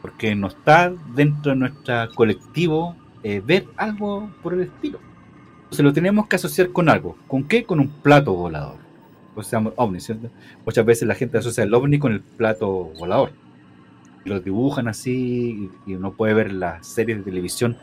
[0.02, 2.96] porque no está dentro de nuestro colectivo
[3.28, 5.00] eh, ver algo por el estilo.
[5.64, 7.14] Entonces lo tenemos que asociar con algo.
[7.26, 7.64] ¿Con qué?
[7.64, 8.78] Con un plato volador.
[9.34, 10.30] O sea, ovni, ¿cierto?
[10.64, 13.32] Muchas veces la gente asocia el ovni con el plato volador.
[14.24, 17.76] Y lo dibujan así y uno puede ver las series de televisión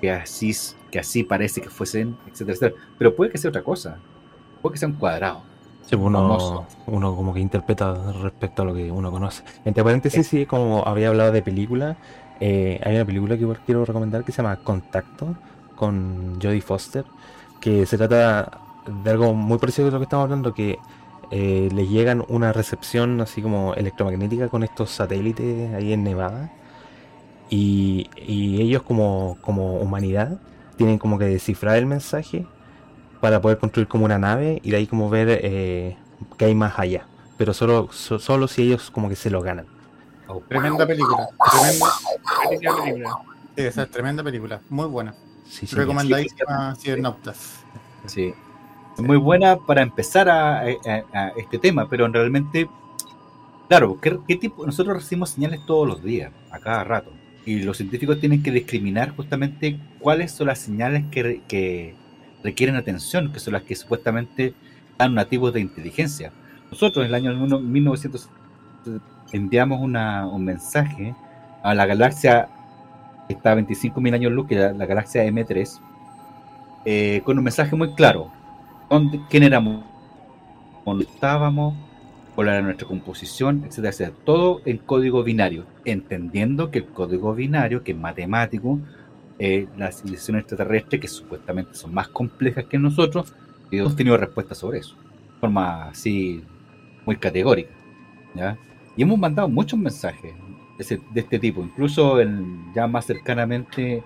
[0.00, 0.54] que así,
[0.92, 2.82] que así parece que fuesen, etcétera, etcétera.
[2.96, 3.98] Pero puede que sea otra cosa.
[4.62, 5.42] Puede que sea un cuadrado.
[5.86, 6.66] Sí, uno, Famoso.
[6.86, 9.42] uno como que interpreta respecto a lo que uno conoce.
[9.64, 11.96] Entre paréntesis, sí, como había hablado de película,
[12.40, 15.36] eh, hay una película que igual quiero recomendar que se llama Contacto
[15.76, 17.04] con Jodie Foster,
[17.60, 20.78] que se trata de algo muy parecido a lo que estamos hablando, que
[21.30, 26.52] eh, les llegan una recepción así como electromagnética con estos satélites ahí en Nevada
[27.50, 30.40] y, ellos como, como humanidad
[30.76, 32.46] tienen como que descifrar el mensaje
[33.20, 35.96] para poder construir como una nave y de ahí como ver eh,
[36.38, 37.08] qué hay más allá.
[37.38, 39.66] Pero solo, so- solo si ellos como que se lo ganan.
[40.48, 41.28] Tremenda película.
[41.50, 41.86] Tremenda,
[42.82, 43.16] película.
[43.56, 44.60] sí, esa es tremenda película.
[44.70, 45.14] Muy buena.
[45.48, 47.64] Sí, sí, Recomendadísima Cibernautas.
[48.06, 48.32] Sí.
[48.98, 52.68] Muy buena para empezar a, a- a este tema, pero realmente,
[53.68, 54.64] claro, ¿qué, qué tipo?
[54.64, 57.10] Nosotros recibimos señales todos los días, a cada rato.
[57.44, 61.94] Y los científicos tienen que discriminar justamente cuáles son las señales que, que
[62.42, 64.54] requieren atención, que son las que supuestamente
[64.96, 66.32] dan nativos de inteligencia.
[66.70, 68.28] Nosotros en el año uno- 1900
[69.34, 71.14] enviamos un mensaje
[71.62, 72.48] a la galaxia
[73.26, 75.80] que está a 25.000 años luz, que era la galaxia M3,
[76.84, 78.30] eh, con un mensaje muy claro.
[78.88, 79.84] ¿Dónde, ¿Quién éramos?
[80.86, 81.74] ¿Dónde estábamos?
[82.36, 83.64] ¿Cuál era nuestra composición?
[83.66, 84.16] Etcétera, etcétera.
[84.24, 88.78] Todo en código binario, entendiendo que el código binario, que es matemático,
[89.40, 93.34] eh, las civilizaciones extraterrestres, que supuestamente son más complejas que nosotros,
[93.70, 96.44] y hemos tenido respuestas sobre eso, de forma así
[97.04, 97.70] muy categórica.
[98.36, 98.56] ¿ya?
[98.96, 100.34] Y hemos mandado muchos mensajes
[100.78, 104.02] de, este tipo, incluso en- ya más cercanamente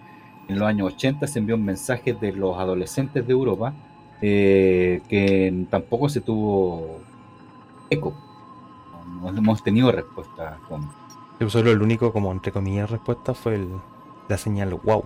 [0.48, 3.74] en los años 80 se envió un mensaje de los adolescentes de Europa
[4.20, 6.98] eh, que tampoco se tuvo
[7.90, 8.14] eco.
[9.22, 10.88] No hemos tenido respuesta con
[11.40, 13.68] Yo solo el único, como entre comillas, respuesta fue el-
[14.29, 15.05] la señal wow.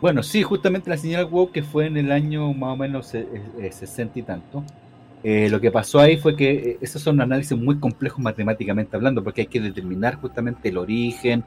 [0.00, 3.26] Bueno, sí, justamente la señal WOW que fue en el año más o menos eh,
[3.58, 4.62] eh, 60 y tanto.
[5.22, 9.22] Eh, lo que pasó ahí fue que eh, esos son análisis muy complejos matemáticamente hablando,
[9.22, 11.44] porque hay que determinar justamente el origen,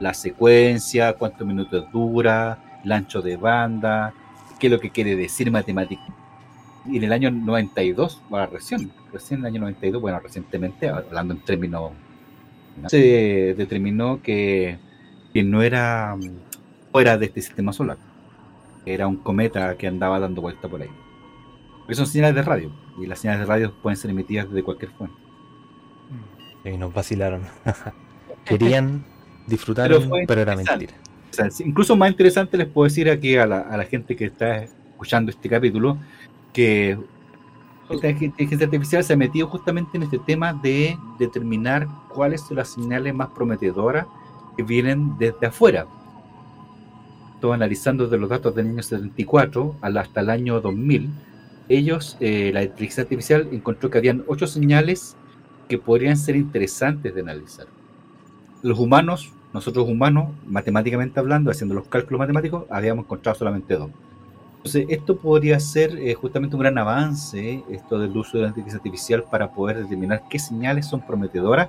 [0.00, 4.12] la secuencia, cuántos minutos dura, el ancho de banda,
[4.58, 6.02] qué es lo que quiere decir matemática.
[6.86, 11.34] Y en el año 92, bueno, recién, recién en el año 92, bueno, recientemente, hablando
[11.34, 11.92] en términos,
[12.88, 14.78] se determinó que,
[15.32, 17.96] que no era mm, fuera de este sistema solar.
[18.84, 20.90] Era un cometa que andaba dando vuelta por ahí.
[21.78, 22.83] Porque son señales de radio.
[22.98, 25.16] Y las señales de radio pueden ser emitidas desde cualquier fuente.
[26.64, 27.42] Y nos vacilaron.
[28.44, 29.04] Querían
[29.46, 30.92] disfrutar, pero, Pero era mentira.
[31.30, 34.26] O sea, incluso más interesante les puedo decir aquí a la, a la gente que
[34.26, 35.98] está escuchando este capítulo
[36.52, 36.96] que
[37.90, 42.68] esta inteligencia artificial se ha metido justamente en este tema de determinar cuáles son las
[42.68, 44.06] señales más prometedoras
[44.56, 45.86] que vienen desde afuera.
[47.34, 51.10] Estoy analizando desde los datos del año 74 al- hasta el año 2000.
[51.68, 55.16] Ellos, eh, la inteligencia artificial encontró que habían ocho señales
[55.68, 57.66] que podrían ser interesantes de analizar.
[58.62, 63.90] Los humanos, nosotros humanos, matemáticamente hablando, haciendo los cálculos matemáticos, habíamos encontrado solamente dos.
[64.56, 68.78] Entonces, esto podría ser eh, justamente un gran avance, esto del uso de la inteligencia
[68.78, 71.68] artificial para poder determinar qué señales son prometedoras.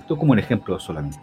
[0.00, 1.20] Esto como un ejemplo solamente.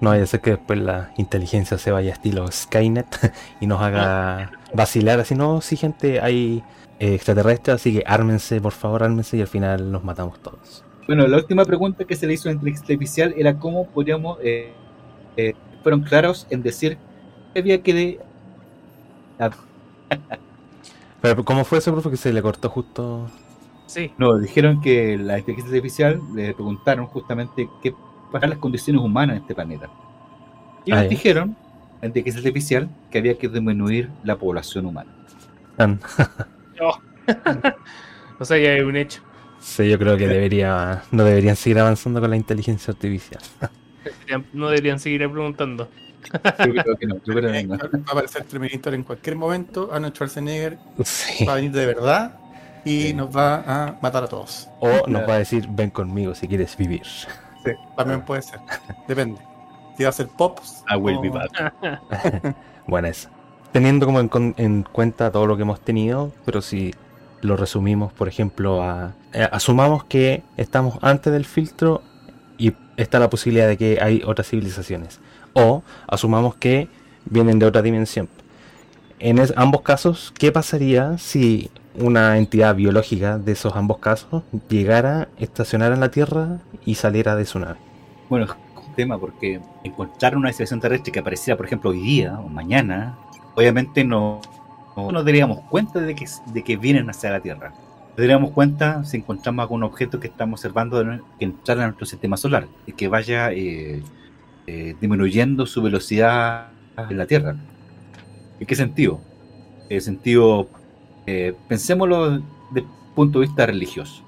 [0.00, 4.52] No vaya a ser que después la inteligencia se vaya estilo Skynet y nos haga
[4.72, 6.62] vacilar así, no, sí gente, hay
[6.98, 10.84] eh, extraterrestres, así que ármense, por favor, ármense y al final nos matamos todos.
[11.06, 14.38] Bueno, la última pregunta que se le hizo a la inteligencia artificial era cómo podríamos,
[14.42, 14.72] eh,
[15.36, 16.98] eh, fueron claros en decir
[17.54, 18.20] que había que de-
[21.20, 23.26] Pero ¿cómo fue eso, profe, que se le cortó justo?
[23.86, 24.12] Sí.
[24.18, 27.94] No, dijeron que la inteligencia artificial le preguntaron justamente qué
[28.30, 29.88] para las condiciones humanas en este planeta.
[30.84, 31.56] Y Ah, nos dijeron,
[32.00, 35.10] la inteligencia artificial, que había que disminuir la población humana.
[38.40, 39.20] O sea, ya es un hecho.
[39.60, 43.40] Sí, yo creo que debería, no deberían seguir avanzando con la inteligencia artificial.
[44.52, 45.88] No deberían seguir preguntando.
[46.32, 47.76] Yo creo que no, yo creo que no.
[47.78, 49.90] Va a aparecer Terminator en cualquier momento.
[49.92, 51.44] Arnold Schwarzenegger Sí.
[51.44, 52.38] va a venir de verdad
[52.84, 53.14] y Sí.
[53.14, 54.68] nos va a matar a todos.
[54.80, 57.04] O nos va a decir, ven conmigo si quieres vivir.
[57.04, 58.60] Sí, también puede ser.
[59.08, 59.40] Depende.
[59.96, 60.84] Si va a ser Pops.
[60.88, 61.74] I will o- be back.
[62.86, 63.30] Buena esa.
[63.72, 66.94] Teniendo como en, cuenta todo lo que hemos tenido, pero si
[67.42, 72.02] lo resumimos, por ejemplo, a, eh, asumamos que estamos antes del filtro
[72.56, 75.20] y está la posibilidad de que hay otras civilizaciones.
[75.52, 76.88] O asumamos que
[77.26, 78.28] vienen de otra dimensión.
[79.20, 85.94] En ambos casos, ¿qué pasaría si una entidad biológica de esos ambos casos llegara, estacionara
[85.94, 87.78] en la Tierra y saliera de su nave?
[88.28, 88.52] Bueno, es
[88.86, 93.18] un tema porque encontrar una civilización terrestre que apareciera, por ejemplo, hoy día o mañana,
[93.58, 94.40] obviamente no,
[94.96, 97.70] no nos daríamos cuenta de que, de que vienen hacia la Tierra.
[98.10, 101.04] Nos daríamos cuenta si encontramos algún objeto que estamos observando
[101.40, 104.00] que entrara a nuestro sistema solar y que vaya eh,
[104.68, 107.56] eh, disminuyendo su velocidad en la Tierra.
[108.60, 109.20] ¿En qué sentido?
[109.88, 110.68] En sentido,
[111.26, 112.42] eh, pensémoslo desde
[112.76, 114.22] el punto de vista religioso.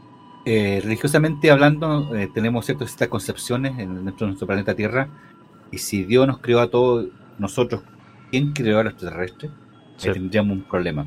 [0.45, 5.09] Eh, religiosamente hablando, tenemos ciertas concepciones en nuestro, nuestro planeta Tierra.
[5.71, 7.83] Y si Dios nos creó a todos nosotros,
[8.31, 9.51] ¿quién creó a los extraterrestres?
[9.97, 10.11] Sí.
[10.13, 11.07] Tendríamos un problema.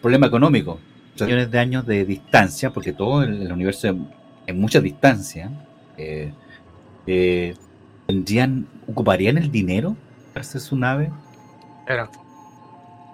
[0.00, 0.78] Problema económico.
[1.20, 3.88] Millones de años de distancia, porque todo el, el universo
[4.46, 5.50] en, mucha distancia.
[5.96, 6.32] eh,
[7.06, 7.54] eh,
[8.06, 9.96] tendrían, ocuparían el dinero
[10.32, 11.10] para hacer su nave.
[11.86, 12.10] Claro.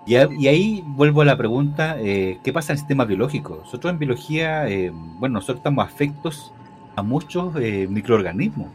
[0.06, 3.60] Y, a- y ahí vuelvo a la pregunta, eh, ¿qué pasa en el sistema biológico?
[3.64, 6.52] Nosotros en biología, eh, bueno, nosotros estamos afectos
[6.96, 8.68] a muchos eh, microorganismos,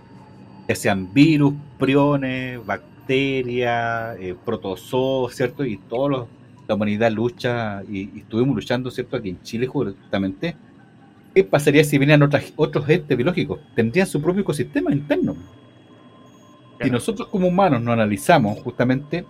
[0.68, 5.66] ya sean virus, priones, bacterias, eh, protozoos, ¿cierto?
[5.66, 6.28] Y todos los,
[6.68, 9.18] la humanidad lucha y, y estuvimos luchando, ¿cierto?
[9.18, 10.56] Aquí en Chile justamente.
[11.34, 13.60] ¿Qué pasaría si vinieran otras, otros entes biológicos?
[13.76, 15.34] Tendrían su propio ecosistema interno.
[15.34, 16.94] Si Claro.
[16.94, 19.26] nosotros como humanos no analizamos justamente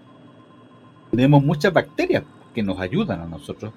[1.12, 3.72] tenemos muchas bacterias que nos ayudan a nosotros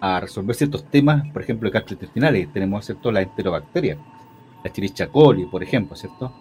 [0.00, 2.50] a resolver ciertos temas, por ejemplo, gastrointestinales.
[2.52, 3.96] Tenemos, ¿cierto?, la enterobacteria,
[4.64, 6.32] la Escherichia coli, por ejemplo, ¿cierto?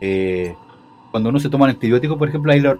[0.00, 0.54] Eh,
[1.12, 2.78] cuando uno se toma un antibiótico, por ejemplo, ahí los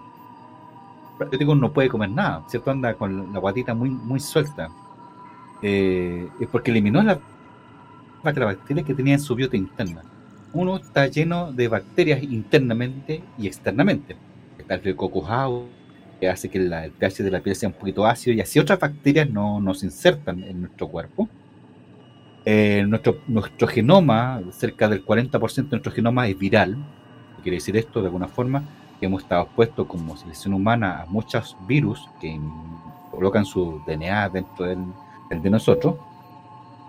[1.21, 2.71] antibióticos no puede comer nada, ¿cierto?
[2.71, 4.71] Anda con la guatita muy, muy suelta.
[5.63, 7.21] Eh, es porque eliminó la,
[8.25, 10.03] la bacteria que tenía en su biota interna.
[10.53, 14.17] Uno está lleno de bacterias internamente y externamente.
[14.59, 15.69] Está el aureus,
[16.21, 18.59] que hace que la- el pH de la piel sea un poquito ácido y así
[18.59, 21.29] otras bacterias no nos insertan en nuestro cuerpo.
[22.45, 26.77] Eh, nuestro, nuestro genoma, cerca del 40% de nuestro genoma es viral,
[27.43, 28.65] Quiere decir esto de alguna forma
[28.99, 32.41] que hemos estado expuestos como selección humana a muchos virus que
[33.11, 34.79] colocan su DNA dentro del,
[35.31, 35.97] de nosotros.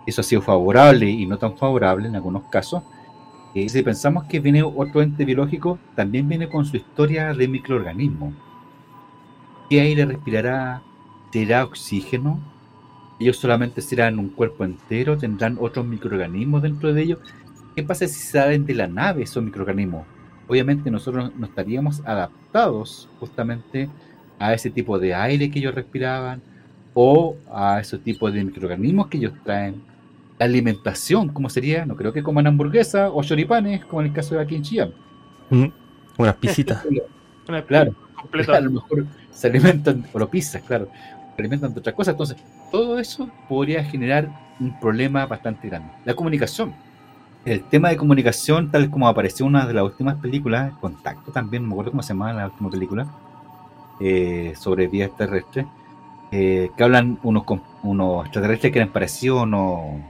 [0.05, 2.83] Eso ha sido favorable y no tan favorable en algunos casos.
[3.53, 8.33] Y si pensamos que viene otro ente biológico, también viene con su historia de microorganismo.
[9.69, 10.81] ¿Qué aire respirará?
[11.31, 12.39] ¿Será oxígeno?
[13.19, 15.17] ¿Ellos solamente serán un cuerpo entero?
[15.17, 17.19] ¿Tendrán otros microorganismos dentro de ellos?
[17.75, 20.05] ¿Qué pasa si salen de la nave esos microorganismos?
[20.47, 23.89] Obviamente nosotros no estaríamos adaptados justamente
[24.39, 26.41] a ese tipo de aire que ellos respiraban
[26.93, 29.81] o a ese tipo de microorganismos que ellos traen.
[30.39, 31.85] La alimentación, ¿cómo sería?
[31.85, 34.93] No creo que coman hamburguesa o choripanes, como en el caso de aquí en Chillán.
[35.49, 35.67] Mm,
[36.17, 36.83] Unas pisitas.
[37.47, 37.95] Una Claro.
[38.19, 38.53] completo.
[38.53, 40.87] A lo mejor se alimentan, o pizzas, claro,
[41.35, 42.13] se alimentan de otras cosas.
[42.13, 42.37] Entonces,
[42.71, 44.29] todo eso podría generar
[44.59, 45.91] un problema bastante grande.
[46.05, 46.73] La comunicación.
[47.45, 51.63] El tema de comunicación, tal como apareció en una de las últimas películas, Contacto también,
[51.63, 53.07] no me acuerdo cómo se llamaba la última película,
[53.99, 55.65] eh, sobre vías terrestres,
[56.31, 57.43] eh, que hablan unos,
[57.83, 60.01] unos extraterrestres que eran parecidos a unos-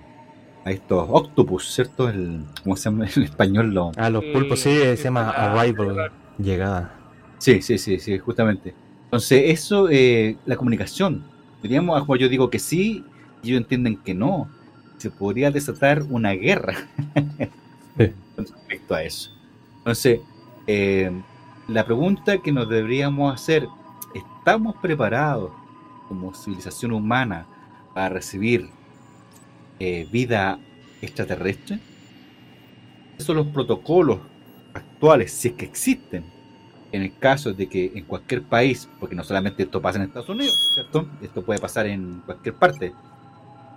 [0.65, 2.07] a estos octopus, ¿cierto?
[2.07, 3.73] El, ¿Cómo se llama en español?
[3.73, 6.93] Lo, Ah, los pulpos, sí, se llama Arrival, llegada.
[7.39, 8.73] Sí, sí, sí, sí, justamente.
[9.05, 11.23] Entonces, eso, eh, la comunicación,
[11.61, 13.03] diríamos, como yo digo que sí,
[13.41, 14.47] y ellos entienden que no,
[15.03, 16.75] se podría desatar una guerra
[17.97, 18.11] Sí.
[18.35, 19.31] con respecto a eso.
[19.79, 20.21] Entonces,
[20.65, 21.11] eh,
[21.67, 23.67] la pregunta que nos deberíamos hacer,
[24.15, 25.51] ¿estamos preparados
[26.07, 27.45] como civilización humana
[27.93, 28.69] para recibir
[29.79, 30.57] eh, vida
[31.01, 31.79] extraterrestre?
[33.15, 34.19] Esos son los protocolos
[34.73, 36.23] actuales, si es que existen,
[36.93, 40.29] en el caso de que en cualquier país, porque no solamente esto pasa en Estados
[40.29, 41.07] Unidos, ¿cierto?
[41.21, 42.93] Esto puede pasar en cualquier parte.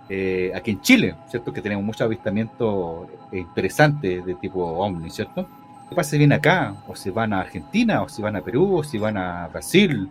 [0.09, 1.51] Eh, aquí en Chile, ¿cierto?
[1.51, 5.47] Que tenemos muchos avistamientos eh, interesantes de tipo ovni, ¿cierto?
[5.89, 6.75] ¿Qué pasa si vienen acá?
[6.87, 10.09] O si van a Argentina, o si van a Perú, o si van a Brasil,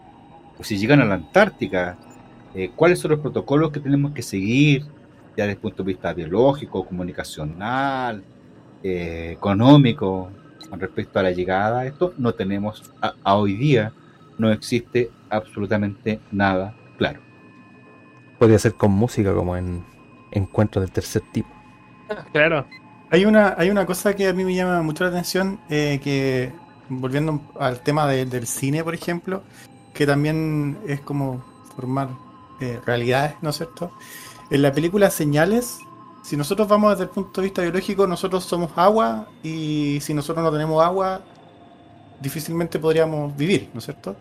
[0.58, 1.96] o si llegan a la Antártica.
[2.54, 4.82] Eh, ¿Cuáles son los protocolos que tenemos que seguir
[5.36, 8.22] ya desde el punto de vista biológico, comunicacional,
[8.82, 10.30] económico,
[10.70, 12.14] con respecto a la llegada esto?
[12.18, 13.92] No tenemos, a hoy día,
[14.38, 17.25] no existe absolutamente nada claro.
[18.38, 19.84] Podría ser con música, como en
[20.30, 21.48] Encuentros del Tercer Tipo.
[22.32, 22.66] Claro.
[23.10, 26.52] Hay una, hay una cosa que a mí me llama mucho la atención, eh, que
[26.88, 29.42] volviendo al tema de- del cine, por ejemplo,
[29.94, 31.42] que también es como
[31.74, 32.08] formar
[32.60, 33.92] eh, realidades, ¿no es cierto?
[34.50, 35.78] En la película Señales,
[36.22, 40.44] si nosotros vamos desde el punto de vista biológico, nosotros somos agua y si nosotros
[40.44, 41.20] no tenemos agua,
[42.20, 44.16] difícilmente podríamos vivir, ¿no es cierto?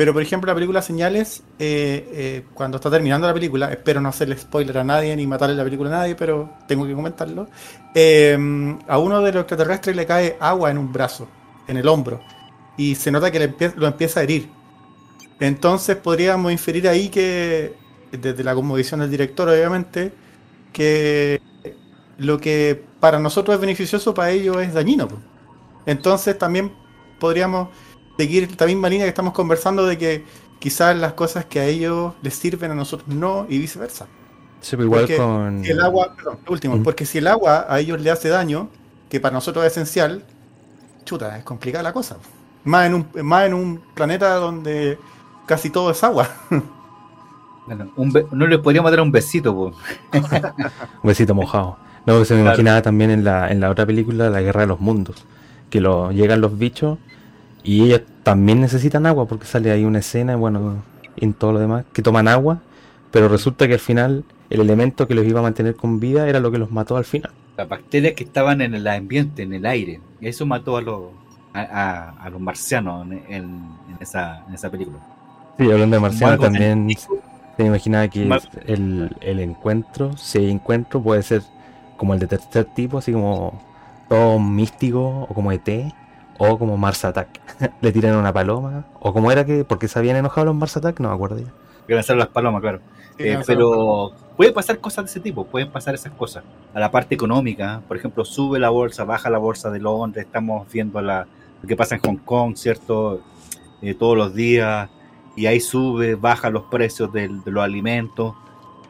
[0.00, 4.08] Pero por ejemplo la película Señales, eh, eh, cuando está terminando la película, espero no
[4.08, 7.48] hacerle spoiler a nadie ni matarle la película a nadie, pero tengo que comentarlo.
[7.94, 11.28] eh, a uno de los extraterrestres le cae agua en un brazo,
[11.68, 12.18] en el hombro,
[12.78, 14.48] y se nota que lo empieza a herir.
[15.38, 17.74] Entonces podríamos inferir ahí que,
[18.10, 20.14] desde la cosmovisión del director obviamente,
[20.72, 21.42] que
[22.16, 25.08] lo que para nosotros es beneficioso, para ellos es dañino.
[25.84, 26.72] Entonces también
[27.18, 27.68] podríamos
[28.16, 30.24] seguir esta misma línea que estamos conversando de que
[30.58, 34.06] quizás las cosas que a ellos les sirven a nosotros no y viceversa.
[34.60, 35.64] Sí, pero igual Porque con.
[35.64, 38.68] Si el agua, perdón, lo último, porque si el agua a ellos le hace daño,
[39.08, 40.24] que para nosotros es esencial,
[41.04, 42.18] chuta, es complicada la cosa.
[42.64, 44.98] Más en un, más en un planeta donde
[45.46, 46.28] casi todo es agua.
[47.66, 49.52] Bueno, un be- no le podríamos dar un besito.
[49.54, 49.72] Un
[51.04, 51.76] besito mojado.
[52.06, 52.54] No, se me Claro.
[52.56, 55.24] imaginaba también en la, en la otra película, La Guerra de los Mundos,
[55.68, 56.98] que lo, llegan los bichos
[57.62, 60.82] y ellos también necesitan agua, porque sale ahí una escena, bueno,
[61.16, 62.60] en todo lo demás, que toman agua,
[63.10, 66.40] pero resulta que al final el elemento que los iba a mantener con vida era
[66.40, 67.32] lo que los mató al final.
[67.56, 70.00] las bacterias que estaban en el ambiente, en el aire.
[70.20, 71.12] Y eso mató a los,
[71.52, 74.98] a, a- a los marcianos en, en- en esa, en esa película.
[75.58, 76.96] Sí, hablando de marciano algo también
[77.56, 81.42] se imaginaba que el, el encuentro, si hay encuentro, puede ser
[81.96, 83.60] como el de tercer tipo, así como
[84.08, 85.94] todo místico, o como ET,
[86.40, 87.28] o como Mars Attack.
[87.80, 90.98] Le tiran una paloma, o como era que, porque se habían enojado los Mars Attack,
[91.00, 91.52] no me acuerdo ya.
[91.86, 92.80] Que lanzaron las palomas, claro.
[93.18, 96.42] Eh, pero puede pasar cosas de ese tipo, pueden pasar esas cosas.
[96.72, 100.66] A la parte económica, por ejemplo, sube la bolsa, baja la bolsa de Londres, estamos
[100.72, 101.26] viendo la,
[101.60, 103.20] lo que pasa en Hong Kong, ¿cierto?
[103.82, 104.88] Eh, todos los días,
[105.36, 108.34] y ahí sube, baja los precios del- de los alimentos.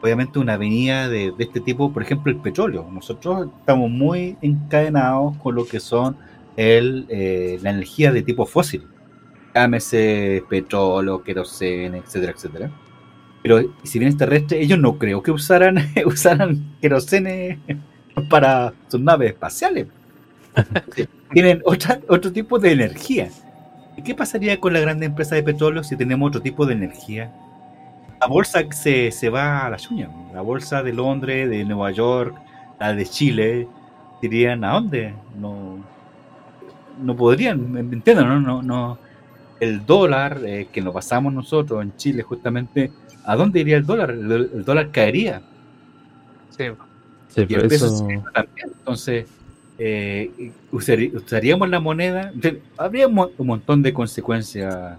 [0.01, 2.85] Obviamente una avenida de, de este tipo, por ejemplo, el petróleo.
[2.89, 6.17] Nosotros estamos muy encadenados con lo que son
[6.55, 8.87] el, eh, la energía de tipo fósil.
[9.53, 12.71] Llámese petróleo, querosene, etcétera, etcétera.
[13.43, 17.59] Pero si bien es terrestre, ellos no creo que usaran, usaran querosene
[18.29, 19.87] para sus naves espaciales.
[21.33, 23.29] tienen otra, otro tipo de energía.
[23.97, 27.31] ¿Y qué pasaría con la gran empresa de petróleo si tenemos otro tipo de energía?
[28.19, 30.09] La bolsa se, se va a la suya.
[30.33, 32.35] La bolsa de Londres, de Nueva York,
[32.79, 33.67] la de Chile,
[34.21, 35.13] dirían, ¿a dónde?
[35.35, 35.83] No,
[36.99, 38.27] no podrían, ¿me entienden?
[38.27, 38.97] No, no, no.
[39.59, 42.91] El dólar eh, que lo pasamos nosotros en Chile, justamente,
[43.25, 44.11] ¿a dónde iría el dólar?
[44.11, 45.41] El, el dólar caería.
[46.57, 46.65] Sí.
[47.29, 48.05] Sí, Y pero el peso eso.
[48.33, 48.69] también.
[48.79, 49.25] Entonces,
[49.77, 52.31] eh, usaríamos la moneda.
[52.77, 54.97] Habría un montón de consecuencias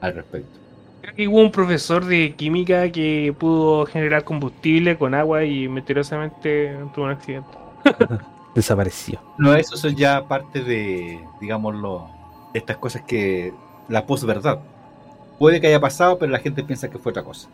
[0.00, 0.58] al respecto.
[1.02, 6.76] Creo que hubo un profesor de química que pudo generar combustible con agua y misteriosamente
[6.94, 7.48] tuvo un accidente.
[8.54, 9.20] Desapareció.
[9.38, 12.08] No, eso son ya parte de, digámoslo,
[12.54, 13.52] estas cosas que
[13.88, 14.60] la posverdad.
[15.38, 17.48] Puede que haya pasado, pero la gente piensa que fue otra cosa.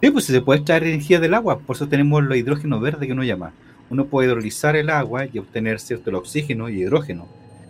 [0.00, 3.12] Sí, pues se puede extraer energía del agua, por eso tenemos los hidrógenos verdes que
[3.12, 3.52] uno llama.
[3.90, 7.26] Uno puede hidrolizar el agua y obtener cierto el oxígeno y hidrógeno.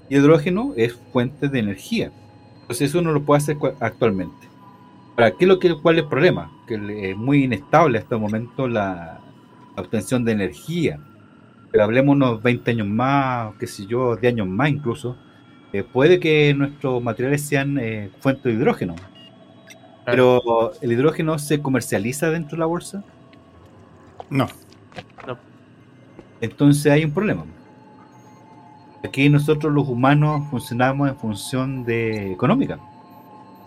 [0.09, 2.13] Y hidrógeno es fuente de energía.
[2.63, 4.47] Entonces eso uno lo puede hacer actualmente.
[5.17, 6.53] Ahora, ¿qué es lo que, ¿cuál es el problema?
[6.67, 9.21] Que es muy inestable hasta el momento la
[9.77, 11.01] obtención de energía.
[11.71, 15.17] Pero hablemos unos 20 años más, qué sé yo, 10 años más incluso.
[15.73, 18.95] eh, puede que nuestros materiales sean eh, fuente de hidrógeno.
[20.07, 23.05] Pero el hidrógeno se comercializa dentro de la bolsa.
[24.31, 24.47] No.
[26.41, 27.45] Entonces hay un problema.
[29.05, 32.79] Aquí nosotros los humanos funcionamos en función de económica.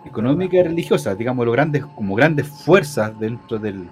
[0.06, 3.88] Económica y religiosa, digamos, los grandes, como grandes fuerzas dentro del,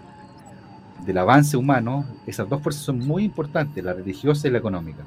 [1.05, 5.03] del avance humano, esas dos fuerzas son muy importantes, la religiosa y la económica.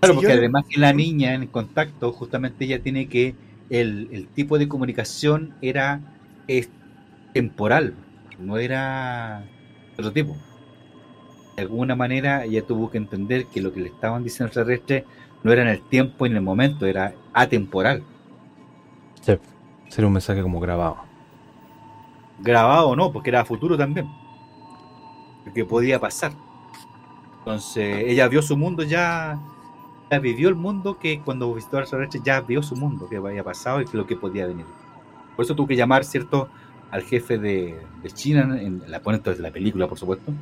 [0.00, 3.34] Claro, porque además que la niña en el contacto, justamente ella tiene que,
[3.70, 6.00] el, el tipo de comunicación era
[6.46, 6.70] es
[7.32, 7.94] temporal,
[8.38, 9.44] no era
[9.98, 10.36] otro tipo.
[11.56, 15.04] De alguna manera ella tuvo que entender que lo que le estaban diciendo extraterrestres
[15.42, 18.02] no era en el tiempo y en el momento, era atemporal.
[19.22, 19.38] Sí,
[19.88, 20.98] sería un mensaje como grabado.
[22.38, 24.06] grabado no, porque era futuro también.
[25.54, 26.32] Que podía pasar.
[27.38, 29.38] Entonces, ella vio su mundo ya,
[30.10, 33.44] ya vivió el mundo que cuando visitó al extraterrestre ya vio su mundo, que había
[33.44, 34.66] pasado y que lo que podía venir.
[35.36, 36.48] Por eso tuvo que llamar, ¿cierto?,
[36.90, 40.32] al jefe de, de China, en la ponente de la película, por supuesto,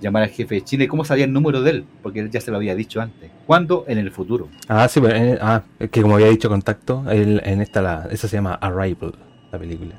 [0.00, 2.40] llamar al jefe de China y cómo sabía el número de él, porque él ya
[2.40, 3.30] se lo había dicho antes.
[3.46, 3.84] ¿Cuándo?
[3.88, 4.48] En el futuro.
[4.68, 8.28] Ah, sí, pero, eh, ah, que como había dicho contacto, el- en esta la, esa
[8.28, 9.14] se llama Arrival,
[9.52, 9.94] la película.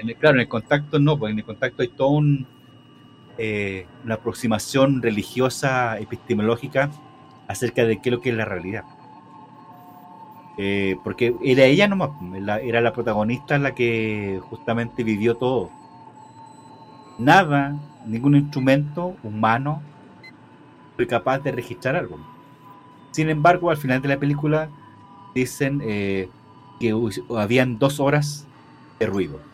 [0.00, 2.46] En el- claro, en el contacto no, porque en el contacto hay toda un,
[3.38, 6.90] eh, una aproximación religiosa, epistemológica
[7.48, 8.84] acerca de qué es lo que es la realidad.
[10.58, 12.10] Eh, porque era ella nomás,
[12.62, 15.70] era la protagonista la que justamente vivió todo.
[17.18, 17.76] Nada,
[18.06, 19.82] ningún instrumento humano
[20.96, 22.18] fue capaz de registrar algo.
[23.10, 24.68] Sin embargo, al final de la película
[25.34, 26.28] dicen eh,
[26.78, 26.94] que
[27.36, 28.46] habían dos horas
[28.98, 29.50] de ruido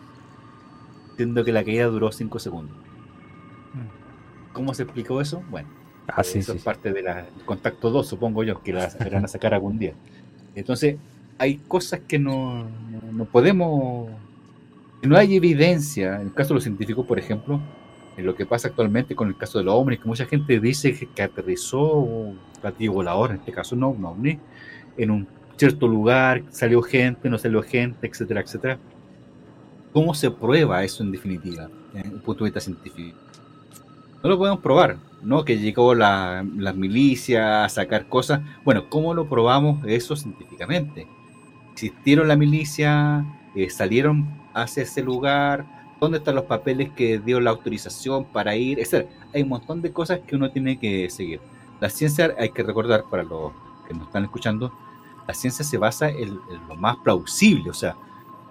[1.17, 2.77] siendo que la caída duró 5 segundos.
[4.57, 5.43] ¿Cómo se explicó eso?
[5.51, 5.69] Bueno,
[6.09, 6.59] Ah, sí, eso sí.
[6.59, 7.05] es parte del
[7.45, 9.93] contacto 2, supongo yo, que la van a sacar algún día.
[10.55, 10.97] Entonces,
[11.37, 12.67] hay cosas que no,
[13.13, 14.09] no, podemos.
[15.03, 17.61] No hay evidencia, en el caso de los científicos, por ejemplo,
[18.17, 20.97] en lo que pasa actualmente con el caso de los ovnis, que mucha gente dice
[21.15, 24.39] que, aterrizó un platillo volador, en este caso no, un ovni,
[24.97, 25.29] en un
[25.59, 28.79] cierto lugar, salió gente, no salió gente, etcétera, etcétera.
[29.93, 33.19] ¿Cómo se prueba eso en definitiva, desde el punto de vista científico?
[34.27, 35.45] No lo podemos probar, ¿no?
[35.45, 38.41] Que llegó la, milicia a sacar cosas.
[38.65, 41.07] Bueno, ¿cómo lo probamos eso científicamente?
[41.71, 43.25] ¿Existieron la milicia?
[43.55, 45.65] Eh, ¿Salieron hacia ese lugar?
[46.01, 48.81] ¿Dónde están los papeles que dio la autorización para ir?
[48.81, 51.41] Es decir, hay un montón de cosas que uno tiene que seguir.
[51.79, 53.53] La ciencia, hay que recordar para los
[53.87, 54.73] que nos están escuchando,
[55.29, 57.95] la ciencia se basa en, en lo más plausible, o sea,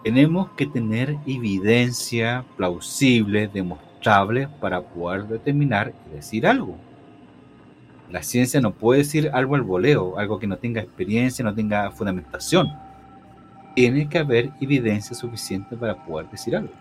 [0.06, 3.95] tenemos que tener evidencia plausible, demostrable,
[4.60, 6.78] para poder determinar y decir algo.
[8.08, 11.92] La ciencia no puede decir algo al voleo, algo que no tenga experiencia, no tenga
[11.92, 12.68] fundamentación.
[13.76, 16.74] Tiene que haber evidencia suficiente para poder decir algo.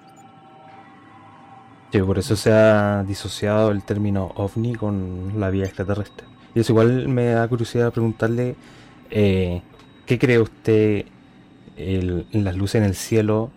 [1.92, 6.26] Sí, por eso se ha disociado el término ovni con la vía extraterrestre.
[6.54, 8.56] Y eso igual me da curiosidad preguntarle,
[9.10, 9.62] eh,
[10.06, 11.06] ¿qué cree usted
[11.76, 13.50] el- las luces en el cielo?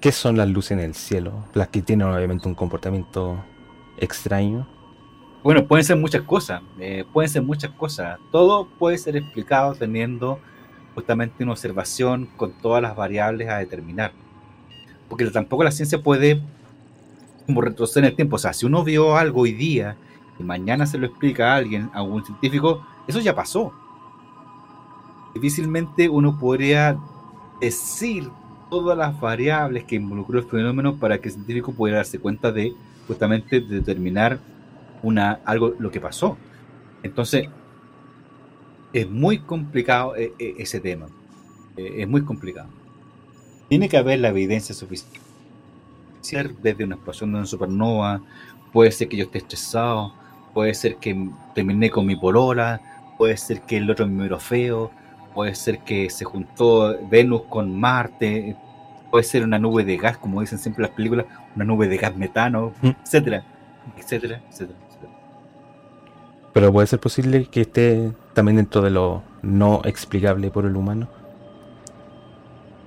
[0.00, 1.44] ¿Qué son las luces en el cielo?
[1.54, 3.44] Las que tienen obviamente un comportamiento
[3.96, 4.68] extraño.
[5.42, 8.20] Bueno, pueden ser muchas cosas, eh, pueden ser muchas cosas.
[8.30, 10.38] Todo puede ser explicado teniendo
[10.94, 14.12] justamente una observación con todas las variables a determinar.
[15.08, 16.40] Porque tampoco la ciencia puede
[17.46, 18.36] como retroceder en el tiempo.
[18.36, 19.96] O sea, si uno vio algo hoy día
[20.38, 23.72] y mañana se lo explica a alguien, a algún científico, eso ya pasó.
[25.34, 26.96] difícilmente uno podría
[27.60, 28.30] decir
[28.70, 32.72] todas las variables que involucró el fenómeno para que el científico pudiera darse cuenta de
[33.06, 34.38] justamente determinar
[35.02, 36.36] una, algo lo que pasó.
[37.02, 37.48] Entonces,
[38.92, 41.06] es muy complicado eh, eh, ese tema.
[41.76, 42.68] Eh, es muy complicado.
[43.68, 45.20] Tiene que haber la evidencia suficiente.
[46.62, 48.20] Desde una explosión de una supernova,
[48.72, 50.12] puede ser que yo esté estresado,
[50.52, 52.80] puede ser que terminé con mi polola,
[53.16, 54.90] puede ser que el otro me miró feo,
[55.38, 58.56] puede ser que se juntó Venus con Marte,
[59.08, 62.16] puede ser una nube de gas, como dicen siempre las películas, una nube de gas
[62.16, 62.88] metano, Mm.
[63.04, 63.44] etcétera,
[63.96, 65.12] etcétera, etcétera, etcétera.
[66.52, 71.06] Pero puede ser posible que esté también dentro de lo no explicable por el humano.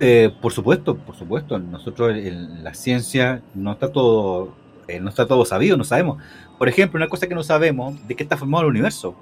[0.01, 1.57] Eh, por supuesto, por supuesto.
[1.57, 4.49] Nosotros en la ciencia no está todo,
[4.89, 6.21] eh, no está todo sabido, no sabemos.
[6.57, 9.15] Por ejemplo, una cosa que no sabemos de qué está formado el universo.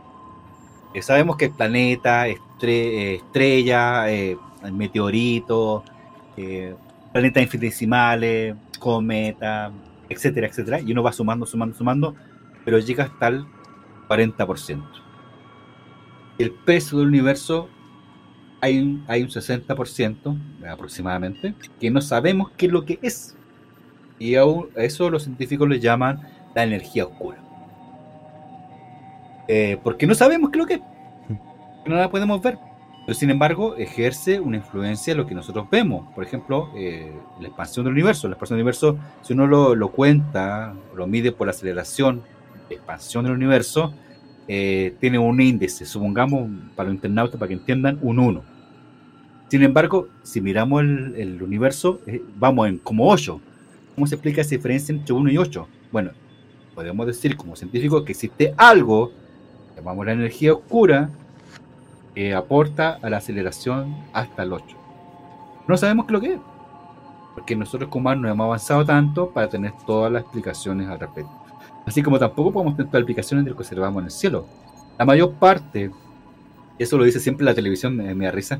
[0.96, 2.26] Eh, sabemos que es planeta,
[2.60, 4.38] estre- eh, estrella, eh,
[4.72, 5.84] meteorito,
[6.38, 6.76] eh,
[7.14, 9.72] planetas infinitesimales, cometa,
[10.10, 10.80] etcétera, etcétera.
[10.82, 12.16] Y uno va sumando, sumando, sumando,
[12.66, 13.46] pero llega hasta el
[14.08, 15.00] 40%.
[16.38, 17.70] El peso del universo
[18.62, 20.36] hay un, hay un 60%
[20.70, 23.36] aproximadamente que no sabemos qué es lo que es.
[24.18, 24.44] Y a
[24.76, 26.20] eso los científicos le llaman
[26.54, 27.42] la energía oscura.
[29.84, 30.82] Porque no sabemos qué es lo que es.
[31.96, 32.58] No podemos ver.
[33.06, 36.14] Pero sin embargo, ejerce una influencia en lo que nosotros vemos.
[36.14, 38.28] Por ejemplo, eh, la expansión del universo.
[38.28, 42.22] La expansión del universo, si uno lo, lo cuenta, lo mide por la aceleración
[42.70, 43.94] expansión del universo,
[44.48, 48.44] eh, tiene un índice, supongamos, para los internautas, para que entiendan, un 1.
[49.48, 53.42] Sin embargo, si miramos el, el universo, eh, vamos en como 8.
[53.96, 55.68] ¿Cómo se explica esa diferencia entre 1 y 8?
[55.92, 56.12] Bueno,
[56.76, 59.12] podemos decir como científicos que existe algo,
[59.76, 61.10] llamamos la energía oscura,
[62.20, 64.76] que aporta a la aceleración hasta el 8.
[65.70, 66.40] No sabemos qué lo que es,
[67.34, 71.32] porque nosotros como no hemos avanzado tanto para tener todas las explicaciones al respecto.
[71.86, 74.46] Así como tampoco podemos tener todas las explicaciones de lo que observamos en el cielo.
[74.98, 75.92] La mayor parte,
[76.78, 78.60] eso lo dice siempre la televisión, me, me da risa,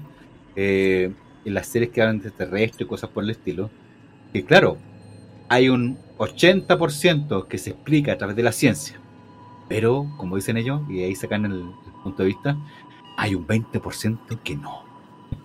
[0.56, 1.12] eh,
[1.44, 3.70] en las series que hablan de extraterrestres y cosas por el estilo,
[4.32, 4.78] que claro,
[5.50, 9.02] hay un 80% que se explica a través de la ciencia,
[9.68, 12.58] pero como dicen ellos, y ahí sacan el, el punto de vista,
[13.20, 14.84] hay un 20% que no.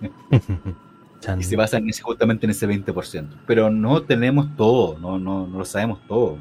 [1.39, 3.29] Y se basan en ese- justamente en ese 20%.
[3.47, 6.37] Pero no tenemos todo, no, no, no lo sabemos todo.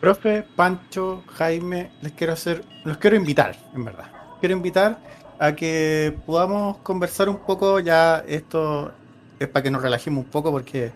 [0.00, 4.04] Profe, Pancho, Jaime, les quiero hacer, los quiero invitar, en verdad.
[4.38, 5.00] Quiero invitar
[5.40, 8.92] a que podamos conversar un poco, ya esto
[9.40, 10.92] es para que nos relajemos un poco porque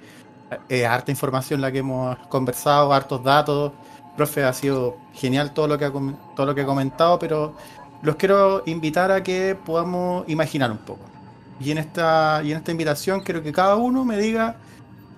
[0.68, 3.72] es harta información la que hemos conversado, hartos datos.
[4.16, 7.56] Profe, ha sido genial todo lo que ha, todo lo que ha comentado, pero
[8.02, 11.12] los quiero invitar a que podamos imaginar un poco.
[11.58, 14.62] Y en esta, y en esta invitación quiero que cada uno me diga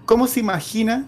[0.04, 1.06] cómo se imagina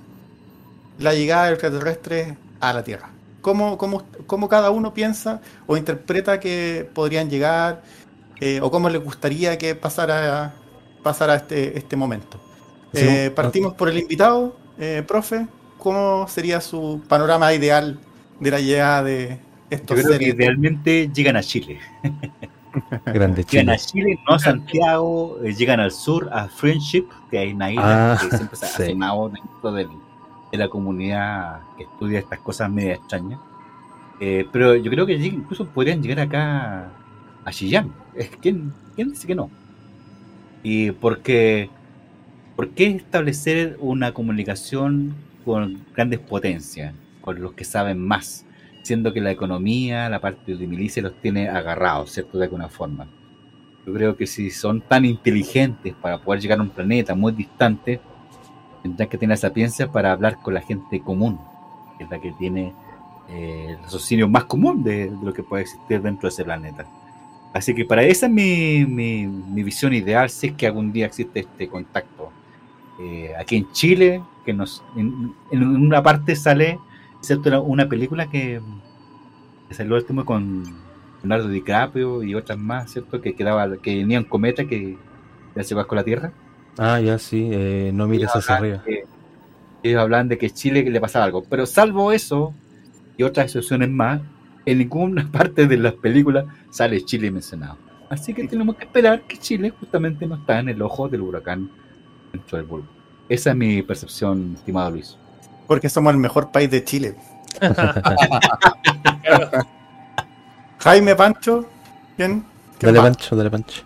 [0.99, 3.17] la llegada del extraterrestre a la Tierra.
[3.41, 7.83] ¿Cómo, cómo, cómo cada uno piensa o interpreta que podrían llegar
[8.41, 10.63] eh, o cómo les gustaría que pasara,
[11.03, 12.41] pasara este, este momento?
[12.93, 15.49] Sí, Eh, partimos por el invitado, eh, profe.
[15.79, 17.99] ¿Cómo sería su panorama ideal
[18.39, 19.41] de la llegada de
[19.71, 20.35] Yo estos creo que seres?
[20.35, 21.79] idealmente llegan a Chile.
[23.07, 24.05] Grande Llegan a Chile.
[24.05, 28.19] Chile, no a Santiago, eh, llegan al sur, a Friendship, que hay una isla Ah,
[28.21, 28.87] que siempre se ha sí.
[28.87, 29.89] sonado dentro del-
[30.53, 33.39] de la comunidad que estudia estas cosas medio extrañas.
[34.21, 36.91] Eh, pero yo creo que incluso podrían llegar acá
[37.45, 37.93] a Chillán.
[38.41, 39.51] ¿Quién, quién dice que no?
[40.63, 41.71] Y porque,
[42.57, 45.15] ¿por qué establecer una comunicación
[45.45, 48.45] con grandes potencias, con los que saben más?
[48.83, 52.39] Siendo que la economía, la parte de milicia los tiene agarrados, ¿cierto?
[52.39, 53.07] De alguna forma.
[53.87, 58.01] Yo creo que si son tan inteligentes para poder llegar a un planeta muy distante,
[58.83, 61.39] tendrán que tener sapiencia para hablar con la gente común,
[61.99, 62.73] que es la que tiene
[63.29, 66.87] eh, el raciocinio más común de, de lo que puede existir dentro de ese planeta.
[67.53, 71.07] Así que para esa es mi, mi, mi visión ideal, si es que algún día
[71.07, 72.31] existe este contacto.
[73.01, 76.79] Eh, aquí en Chile, que nos en, en una parte sale
[77.45, 78.61] Era una película que,
[79.69, 80.65] que salió el último con
[81.23, 83.21] Leonardo DiCaprio y otras más, ¿cierto?
[83.21, 84.97] Que quedaba, que venía un cometa que
[85.55, 86.33] ya se va con la Tierra.
[86.79, 88.83] Ah, ya sí, eh, no mires hacia arriba.
[88.85, 89.05] Que-
[89.83, 91.43] ellos hablan de que Chile le pasaba algo.
[91.49, 92.53] Pero salvo eso
[93.17, 94.21] y otras excepciones más,
[94.67, 97.79] en ninguna parte de las películas sale Chile mencionado.
[98.11, 101.71] Así que tenemos que esperar que Chile justamente no está en el ojo del huracán
[102.33, 102.89] dentro del bulbo.
[103.29, 105.17] Esa es mi percepción, estimado Luis.
[105.71, 107.15] Porque somos el mejor país de Chile.
[110.79, 111.65] Jaime Pancho,
[112.17, 112.45] ¿quién?
[112.77, 113.05] ¿Quién Dale va?
[113.05, 113.83] Pancho, dale Pancho.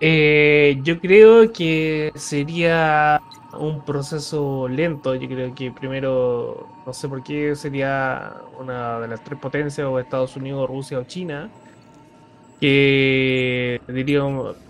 [0.00, 3.20] Eh, yo creo que sería
[3.56, 5.14] un proceso lento.
[5.14, 10.00] Yo creo que primero, no sé por qué sería una de las tres potencias, o
[10.00, 11.48] Estados Unidos, Rusia o China,
[12.60, 14.22] que diría,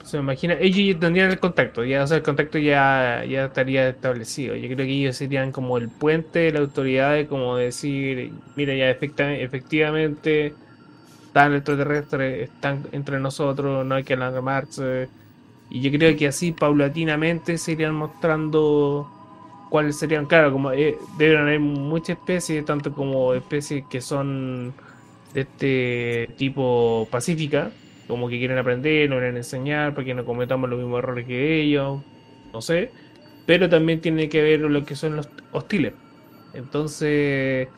[0.05, 3.89] se me imagina, ellos tendrían el contacto, ya, o sea, el contacto ya, ya estaría
[3.89, 4.57] establecido.
[4.57, 8.91] Yo creo que ellos serían como el puente de la autoridad, como decir, mira, ya
[8.91, 10.55] efectivamente
[11.26, 15.09] están extraterrestres, están entre nosotros, no hay que alarmarse.
[15.70, 19.11] Y yo creo que así paulatinamente se irían mostrando
[19.68, 24.72] cuáles serían, claro, como eh, deben haber muchas especies, tanto como especies que son
[25.37, 27.70] de este tipo pacífica,
[28.09, 31.61] como que quieren aprender, no quieren enseñar, para que no cometamos los mismos errores que
[31.61, 32.01] ellos,
[32.55, 32.91] no sé,
[33.45, 35.93] pero también tiene que ver lo que son los hostiles.
[36.55, 37.68] Entonces,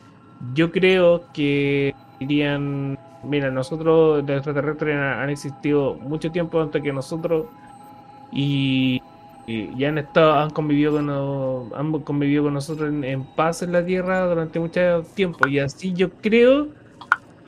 [0.53, 7.47] yo creo que irían, mira, nosotros los extraterrestres han existido mucho tiempo antes que nosotros
[8.31, 9.01] y,
[9.75, 11.09] ya han estado, han convivido con,
[11.75, 16.09] han convivido con nosotros en, paz en la Tierra durante mucho tiempo y así yo
[16.21, 16.78] creo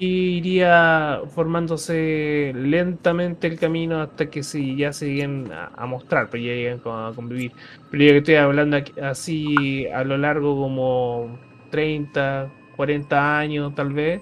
[0.05, 6.53] iría formándose lentamente el camino hasta que si ya se lleguen a, mostrar, pero ya
[6.53, 7.51] llegan a convivir.
[7.91, 11.37] Pero yo que estoy hablando así a lo largo como
[11.69, 14.21] 30, 40 años tal vez,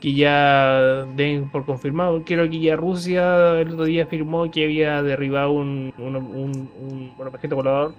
[0.00, 2.22] que ya den por confirmado.
[2.24, 7.56] Creo que ya Rusia el otro día afirmó que había derribado un, un, un, objeto
[7.56, 7.94] volador.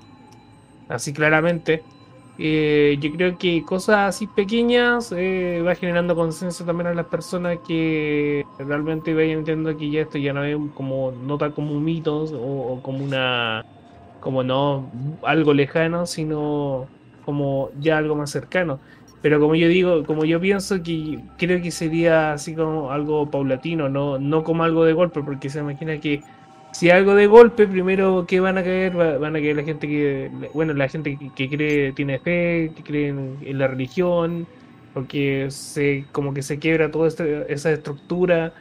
[0.87, 1.83] Así claramente.
[2.41, 7.59] Eh, yo creo que cosas así pequeñas eh, va generando consenso también a las personas
[7.67, 12.23] que realmente vayan entendiendo que ya esto ya no es como nota como un mito
[12.23, 13.65] o, o como una
[14.21, 14.89] como no
[15.23, 16.87] algo lejano sino
[17.25, 18.79] como ya algo más cercano.
[19.21, 23.89] Pero como yo digo, como yo pienso que creo que sería así como algo paulatino,
[23.89, 26.23] no, no como algo de golpe, porque se imagina que
[26.79, 30.31] si algo de golpe, primero que van a caer, van a caer la gente que,
[30.53, 34.47] bueno, la gente que, cree, tiene fe, que cree en, la religión,
[34.93, 38.53] porque se, como que se quiebra toda esa estructura,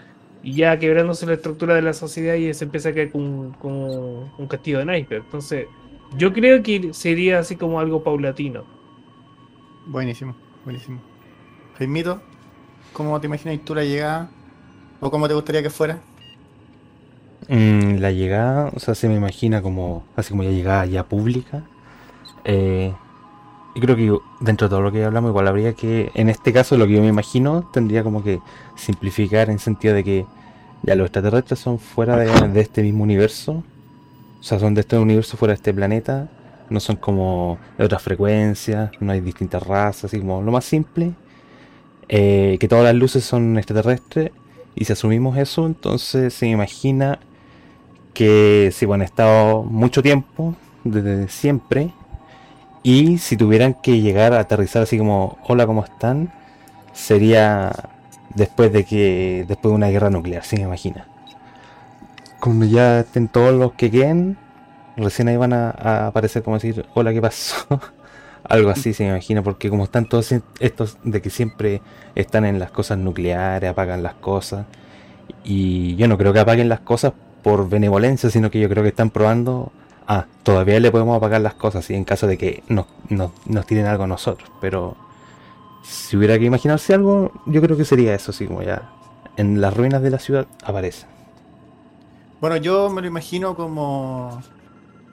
[0.42, 4.48] y ya quebrándose la estructura de la sociedad y se empieza a caer como, un
[4.48, 5.22] castillo de naipes.
[5.24, 5.68] Entonces,
[6.16, 8.64] yo creo que sería así como algo paulatino.
[9.86, 10.34] Buenísimo.
[10.64, 11.00] Buenísimo.
[11.78, 12.20] Jaimito,
[12.92, 14.28] ¿cómo te imaginas tú la llegada?
[14.98, 16.02] ¿O cómo te gustaría que fuera?
[17.49, 21.62] Mm, la llegada, o sea, se me imagina como, así como ya llegada ya pública.
[22.45, 22.93] Eh,
[23.74, 26.76] y creo que dentro de todo lo que hablamos, igual habría que, en este caso,
[26.76, 28.41] lo que yo me imagino, tendría como que
[28.76, 30.26] simplificar en sentido de que
[30.82, 33.62] ya los extraterrestres son fuera de, de este mismo universo.
[34.41, 36.28] O sea, son de este universo fuera de este planeta
[36.70, 41.12] no son como de otras frecuencias, no hay distintas razas, así como lo más simple,
[42.09, 44.30] eh, que todas las luces son extraterrestres,
[44.74, 47.18] y si asumimos eso, entonces se imagina
[48.14, 50.54] que si bueno, han estado mucho tiempo,
[50.84, 51.92] desde siempre,
[52.82, 56.32] y si tuvieran que llegar a aterrizar así como, hola, ¿cómo están?
[56.92, 57.72] Sería
[58.34, 61.06] después de que, después de una guerra nuclear, se me imagina.
[62.40, 64.36] Cuando ya estén todos los que queden,
[64.96, 67.66] recién ahí van a, aparecer como decir, hola, ¿qué pasó?
[68.44, 71.82] Algo así se me imagina, porque como están todos estos de que siempre
[72.14, 74.66] están en las cosas nucleares, apagan las cosas.
[75.44, 77.12] Y yo no creo que apaguen las cosas
[77.49, 79.72] por benevolencia, sino que yo creo que están probando,
[80.07, 83.86] ah, todavía le podemos apagar las cosas, y en caso de que nos, nos, tiren
[83.86, 84.51] algo a nosotros.
[84.61, 84.99] Pero
[85.82, 88.90] si hubiera que imaginarse algo, yo creo que sería eso, así como ya
[89.38, 91.07] en las ruinas de la ciudad aparece.
[92.38, 94.42] Bueno, yo me lo imagino como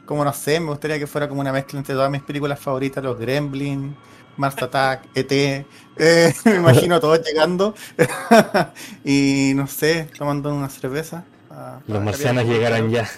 [0.06, 3.02] como no sé, me gustaría que fuera como una mezcla entre todas mis películas favoritas,
[3.02, 3.96] los Gremlins,
[4.36, 5.32] Mars Attack, ET,
[5.98, 7.74] eh, me imagino todos llegando
[9.06, 11.24] y no sé, tomando una cerveza.
[11.58, 13.10] Ah, los marcianos llegarán ya.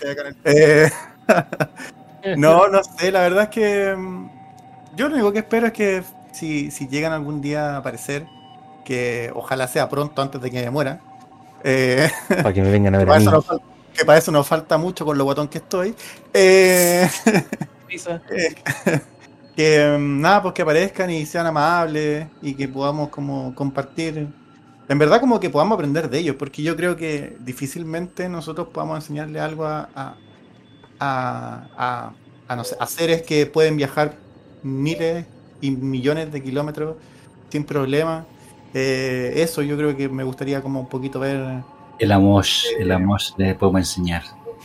[0.44, 0.92] Eh,
[2.38, 4.30] no, no sé, la verdad es que mm,
[4.96, 8.28] yo lo único que espero es que si, si llegan algún día a aparecer,
[8.86, 11.00] que ojalá sea pronto antes de que me muera.
[11.64, 13.26] Eh, Para que me vengan a ver a mí
[13.98, 15.96] que para eso nos falta mucho con lo guatón que estoy.
[16.34, 17.10] Eh,
[19.56, 24.28] que mm, nada, pues que aparezcan y sean amables y que podamos como compartir.
[24.90, 28.98] En verdad como que podamos aprender de ellos, porque yo creo que difícilmente nosotros podamos
[28.98, 30.16] enseñarle algo a, a,
[31.00, 32.14] a,
[32.48, 34.16] a, no sé, seres que pueden viajar
[34.64, 35.26] miles
[35.60, 36.96] y millones de kilómetros
[37.50, 38.26] sin problema.
[38.74, 41.64] Eh, eso yo creo que me gustaría como un poquito ver
[42.00, 42.46] el amor,
[42.80, 44.24] el amor le podemos enseñar.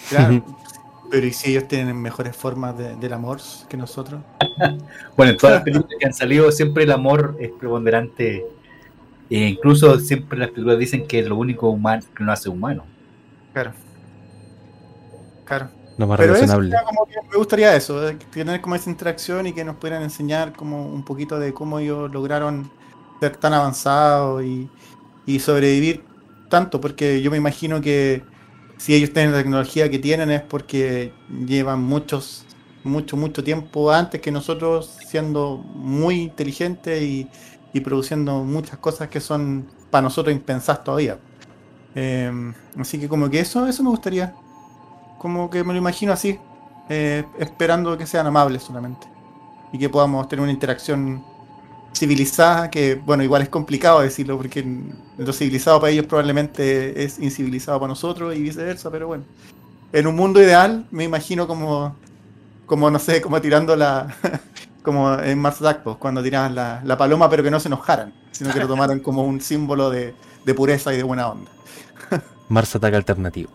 [0.09, 0.45] Claro,
[1.11, 4.21] pero ¿y si ellos tienen mejores formas de, del amor que nosotros?
[5.17, 8.45] bueno, en todas las películas que han salido siempre el amor es preponderante.
[9.35, 12.85] E incluso siempre las películas dicen que es lo único humano que no hace humano.
[13.55, 13.73] Claro.
[15.47, 15.71] Claro.
[15.97, 16.69] Lo más Pero relacionable.
[16.69, 20.03] era como que me gustaría eso, de tener como esa interacción y que nos pudieran
[20.03, 22.71] enseñar como un poquito de cómo ellos lograron
[23.21, 24.69] ser tan avanzados y,
[25.25, 26.05] y sobrevivir
[26.51, 28.23] tanto, porque yo me imagino que
[28.77, 31.15] si ellos tienen la tecnología que tienen es porque
[31.47, 32.45] llevan muchos,
[32.85, 37.31] mucho, mucho tiempo antes que nosotros siendo muy inteligentes y,
[37.73, 41.19] y produciendo muchas cosas que son para nosotros impensadas todavía.
[41.95, 44.35] Eh, así que como que eso, eso me gustaría.
[45.19, 46.39] Como que me lo imagino así,
[46.89, 49.07] eh, esperando que sean amables solamente.
[49.73, 51.25] Y que podamos tener una interacción
[51.95, 54.65] civilizada, que bueno, igual es complicado decirlo, porque
[55.19, 59.25] lo civilizado para ellos probablemente es incivilizado para nosotros y viceversa, pero bueno.
[59.93, 61.95] En un mundo ideal, me imagino como,
[62.67, 64.15] como no sé, como tirando la...
[64.83, 68.13] como en Mars Attack, pues, cuando tiraban la, la paloma, pero que no se enojaran,
[68.33, 70.15] sino que lo tomaran como un símbolo de,
[70.45, 71.51] de pureza y de buena onda.
[72.49, 73.51] Mars ataque alternativo.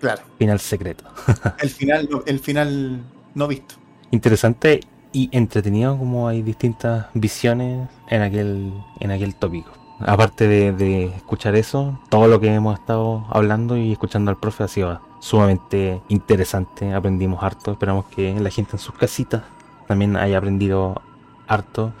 [0.00, 0.22] Claro.
[0.38, 1.04] Final secreto.
[1.60, 3.00] El final, no- el final
[3.34, 3.76] no visto.
[4.10, 4.80] Interesante
[5.12, 9.70] y entretenido como hay distintas visiones en aquel, en aquel tópico.
[10.00, 14.64] Aparte de, de escuchar eso, todo lo que hemos estado hablando y escuchando al profe
[14.64, 16.92] ha sido sumamente interesante.
[16.92, 17.72] Aprendimos harto.
[17.72, 19.42] Esperamos que la gente en sus casitas
[19.86, 21.02] también haya aprendido
[21.46, 21.92] harto.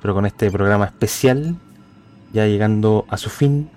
[0.00, 1.56] Pero con este programa especial,
[2.32, 3.68] ya llegando a su fin,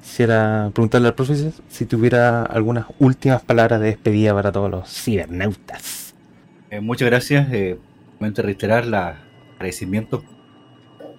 [0.00, 6.14] quisiera preguntarle al profe si tuviera algunas últimas palabras de despedida para todos los cibernautas.
[6.70, 7.52] Eh, muchas gracias.
[7.52, 7.78] Eh,
[8.20, 9.18] reiterar la
[9.54, 10.22] agradecimiento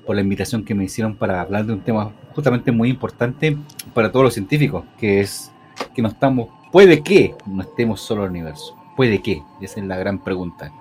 [0.06, 3.58] por la invitación que me hicieron para hablar de un tema justamente muy importante
[3.94, 5.52] para todos los científicos, que es
[5.96, 9.86] que no estamos, puede que no estemos solo en el universo, puede que, esa es
[9.86, 10.72] la gran pregunta,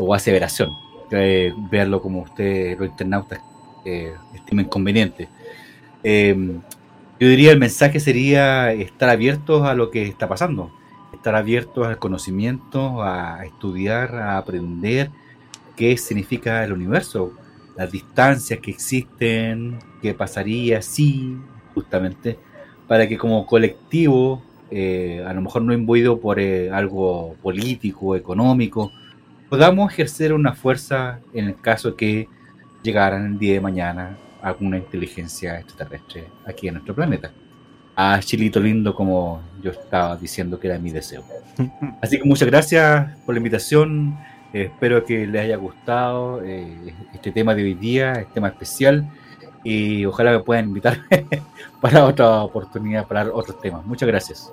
[0.00, 0.76] o aseveración,
[1.70, 3.40] verlo como ustedes, los internautas,
[3.84, 5.28] eh, estimen conveniente.
[6.02, 6.34] Eh,
[7.18, 10.72] yo diría el mensaje sería estar abiertos a lo que está pasando,
[11.12, 15.10] estar abiertos al conocimiento, a estudiar, a aprender
[15.76, 17.34] qué significa el universo,
[17.76, 21.36] las distancias que existen, qué pasaría si,
[21.74, 22.38] justamente,
[22.88, 28.92] para que como colectivo, eh, a lo mejor no imbuido por algo político, económico,
[29.50, 32.28] podamos ejercer una fuerza en el caso que
[32.82, 37.32] llegaran el día de mañana alguna inteligencia extraterrestre aquí en nuestro planeta.
[37.96, 41.24] A Chilito lindo, como yo estaba diciendo que era mi deseo.
[42.00, 44.16] Así que muchas gracias por la invitación.
[44.54, 49.10] Eh, espero que les haya gustado eh, este tema de hoy día, este tema especial.
[49.64, 51.00] Y ojalá me puedan invitar
[51.80, 53.84] para otra oportunidad, para otros temas.
[53.84, 54.50] Muchas gracias.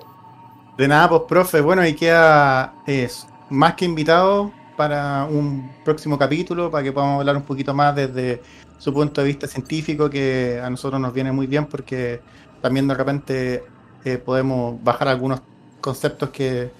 [0.76, 1.60] De nada, pues, profe.
[1.60, 7.36] Bueno, y queda es, más que invitado para un próximo capítulo, para que podamos hablar
[7.36, 8.40] un poquito más desde
[8.78, 12.20] su punto de vista científico, que a nosotros nos viene muy bien porque
[12.62, 13.64] también de repente
[14.04, 15.40] eh, podemos bajar algunos
[15.80, 16.70] conceptos que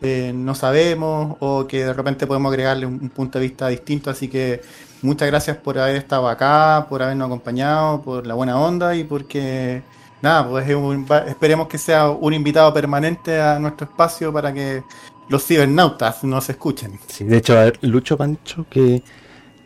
[0.00, 4.10] eh, no sabemos o que de repente podemos agregarle un, un punto de vista distinto.
[4.10, 4.62] Así que
[5.02, 9.82] muchas gracias por haber estado acá, por habernos acompañado, por la buena onda y porque
[10.22, 14.82] nada, pues es un- esperemos que sea un invitado permanente a nuestro espacio para que
[15.28, 16.98] los cibernautas nos escuchen.
[17.08, 19.02] Sí, de hecho, a ver, Lucho Pancho, ¿qué,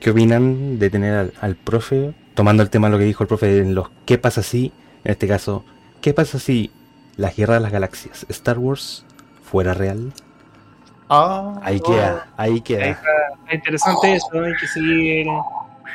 [0.01, 3.29] qué opinan de tener al, al profe, tomando el tema de lo que dijo el
[3.29, 4.73] profe en los ¿qué pasa si?
[5.05, 5.65] En este caso,
[6.01, 6.73] ¿qué pasa si
[7.17, 9.07] la guerra de las galaxias, Star Wars,
[9.43, 10.15] fuera real?
[11.09, 12.93] Ah, Ahí queda, ahí Ahí queda.
[12.93, 13.09] está,
[13.41, 14.45] está interesante eso, ¿no?
[14.47, 15.45] hay que seguir.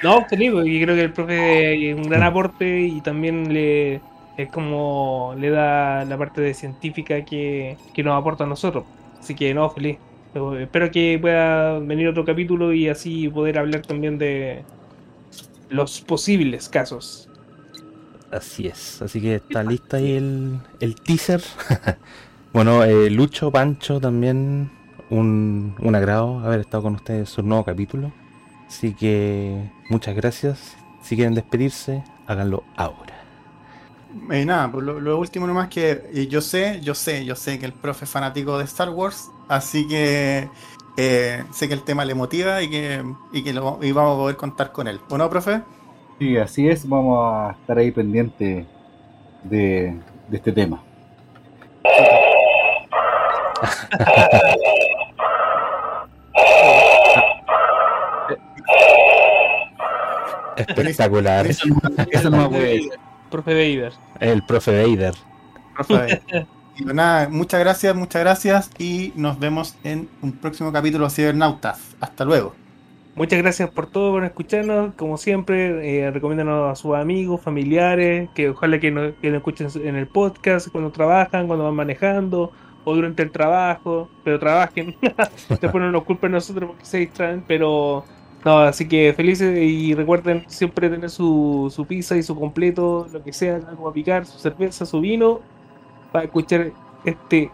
[0.01, 4.03] No, feliz, porque creo que el profe es un gran aporte y también le
[4.35, 8.85] es como le da la parte de científica que, que nos aporta a nosotros.
[9.23, 9.97] Así que no, feliz.
[10.33, 14.65] Pero espero que pueda venir otro capítulo y así poder hablar también de
[15.69, 17.29] los posibles casos.
[18.31, 21.41] Así es, así que está lista ahí el, el teaser.
[22.53, 24.69] bueno, eh, Lucho, Pancho también,
[25.09, 28.11] un, un agrado haber estado con ustedes en su nuevo capítulo.
[28.67, 30.75] Así que muchas gracias.
[31.01, 33.22] Si quieren despedirse, háganlo ahora.
[34.31, 37.59] Eh, nada, pues lo, lo último nomás que eh, yo sé, yo sé, yo sé
[37.59, 40.49] que el profe es fanático de Star Wars, así que
[40.97, 44.17] eh, sé que el tema le motiva y que, y que lo, y vamos a
[44.17, 44.99] poder contar con él.
[45.09, 45.61] ¿O no, profe?
[46.19, 46.87] Sí, así es.
[46.87, 48.65] Vamos a estar ahí pendiente
[49.43, 50.83] de, de este tema.
[60.55, 61.47] Espectacular.
[61.47, 62.91] Eso no, eso no me puede decir.
[63.33, 63.93] Profe Vader.
[64.19, 65.15] El profe Vader.
[65.73, 66.21] Profe.
[66.77, 71.09] Y pues nada, muchas gracias, muchas gracias y nos vemos en un próximo capítulo de
[71.09, 71.95] Cibernautas.
[71.99, 72.53] Hasta luego.
[73.15, 74.93] Muchas gracias por todo, por escucharnos.
[74.93, 79.67] Como siempre, eh, recomiéndanos a sus amigos, familiares, que ojalá que nos, que nos escuchen
[79.83, 82.51] en el podcast, cuando trabajan, cuando van manejando,
[82.83, 84.95] o durante el trabajo, pero trabajen.
[85.49, 88.05] Después no nos culpen nosotros porque se distraen, pero
[88.45, 93.23] no, así que felices y recuerden siempre tener su, su pizza y su completo, lo
[93.23, 95.39] que sea, algo a picar, su cerveza, su vino,
[96.11, 96.71] para escuchar
[97.05, 97.49] este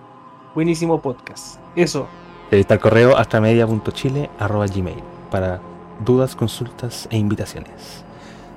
[0.55, 1.59] buenísimo podcast.
[1.75, 2.07] Eso.
[2.51, 5.61] Está el correo astramedia.chile.gmail para
[6.03, 8.03] dudas, consultas e invitaciones.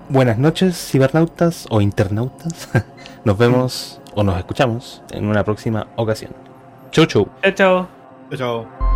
[0.09, 2.69] Buenas noches, cibernautas o internautas.
[3.25, 6.33] Nos vemos o nos escuchamos en una próxima ocasión.
[6.91, 7.29] Chau, chau.
[7.43, 7.89] Chao, chao.
[8.37, 8.92] Chao.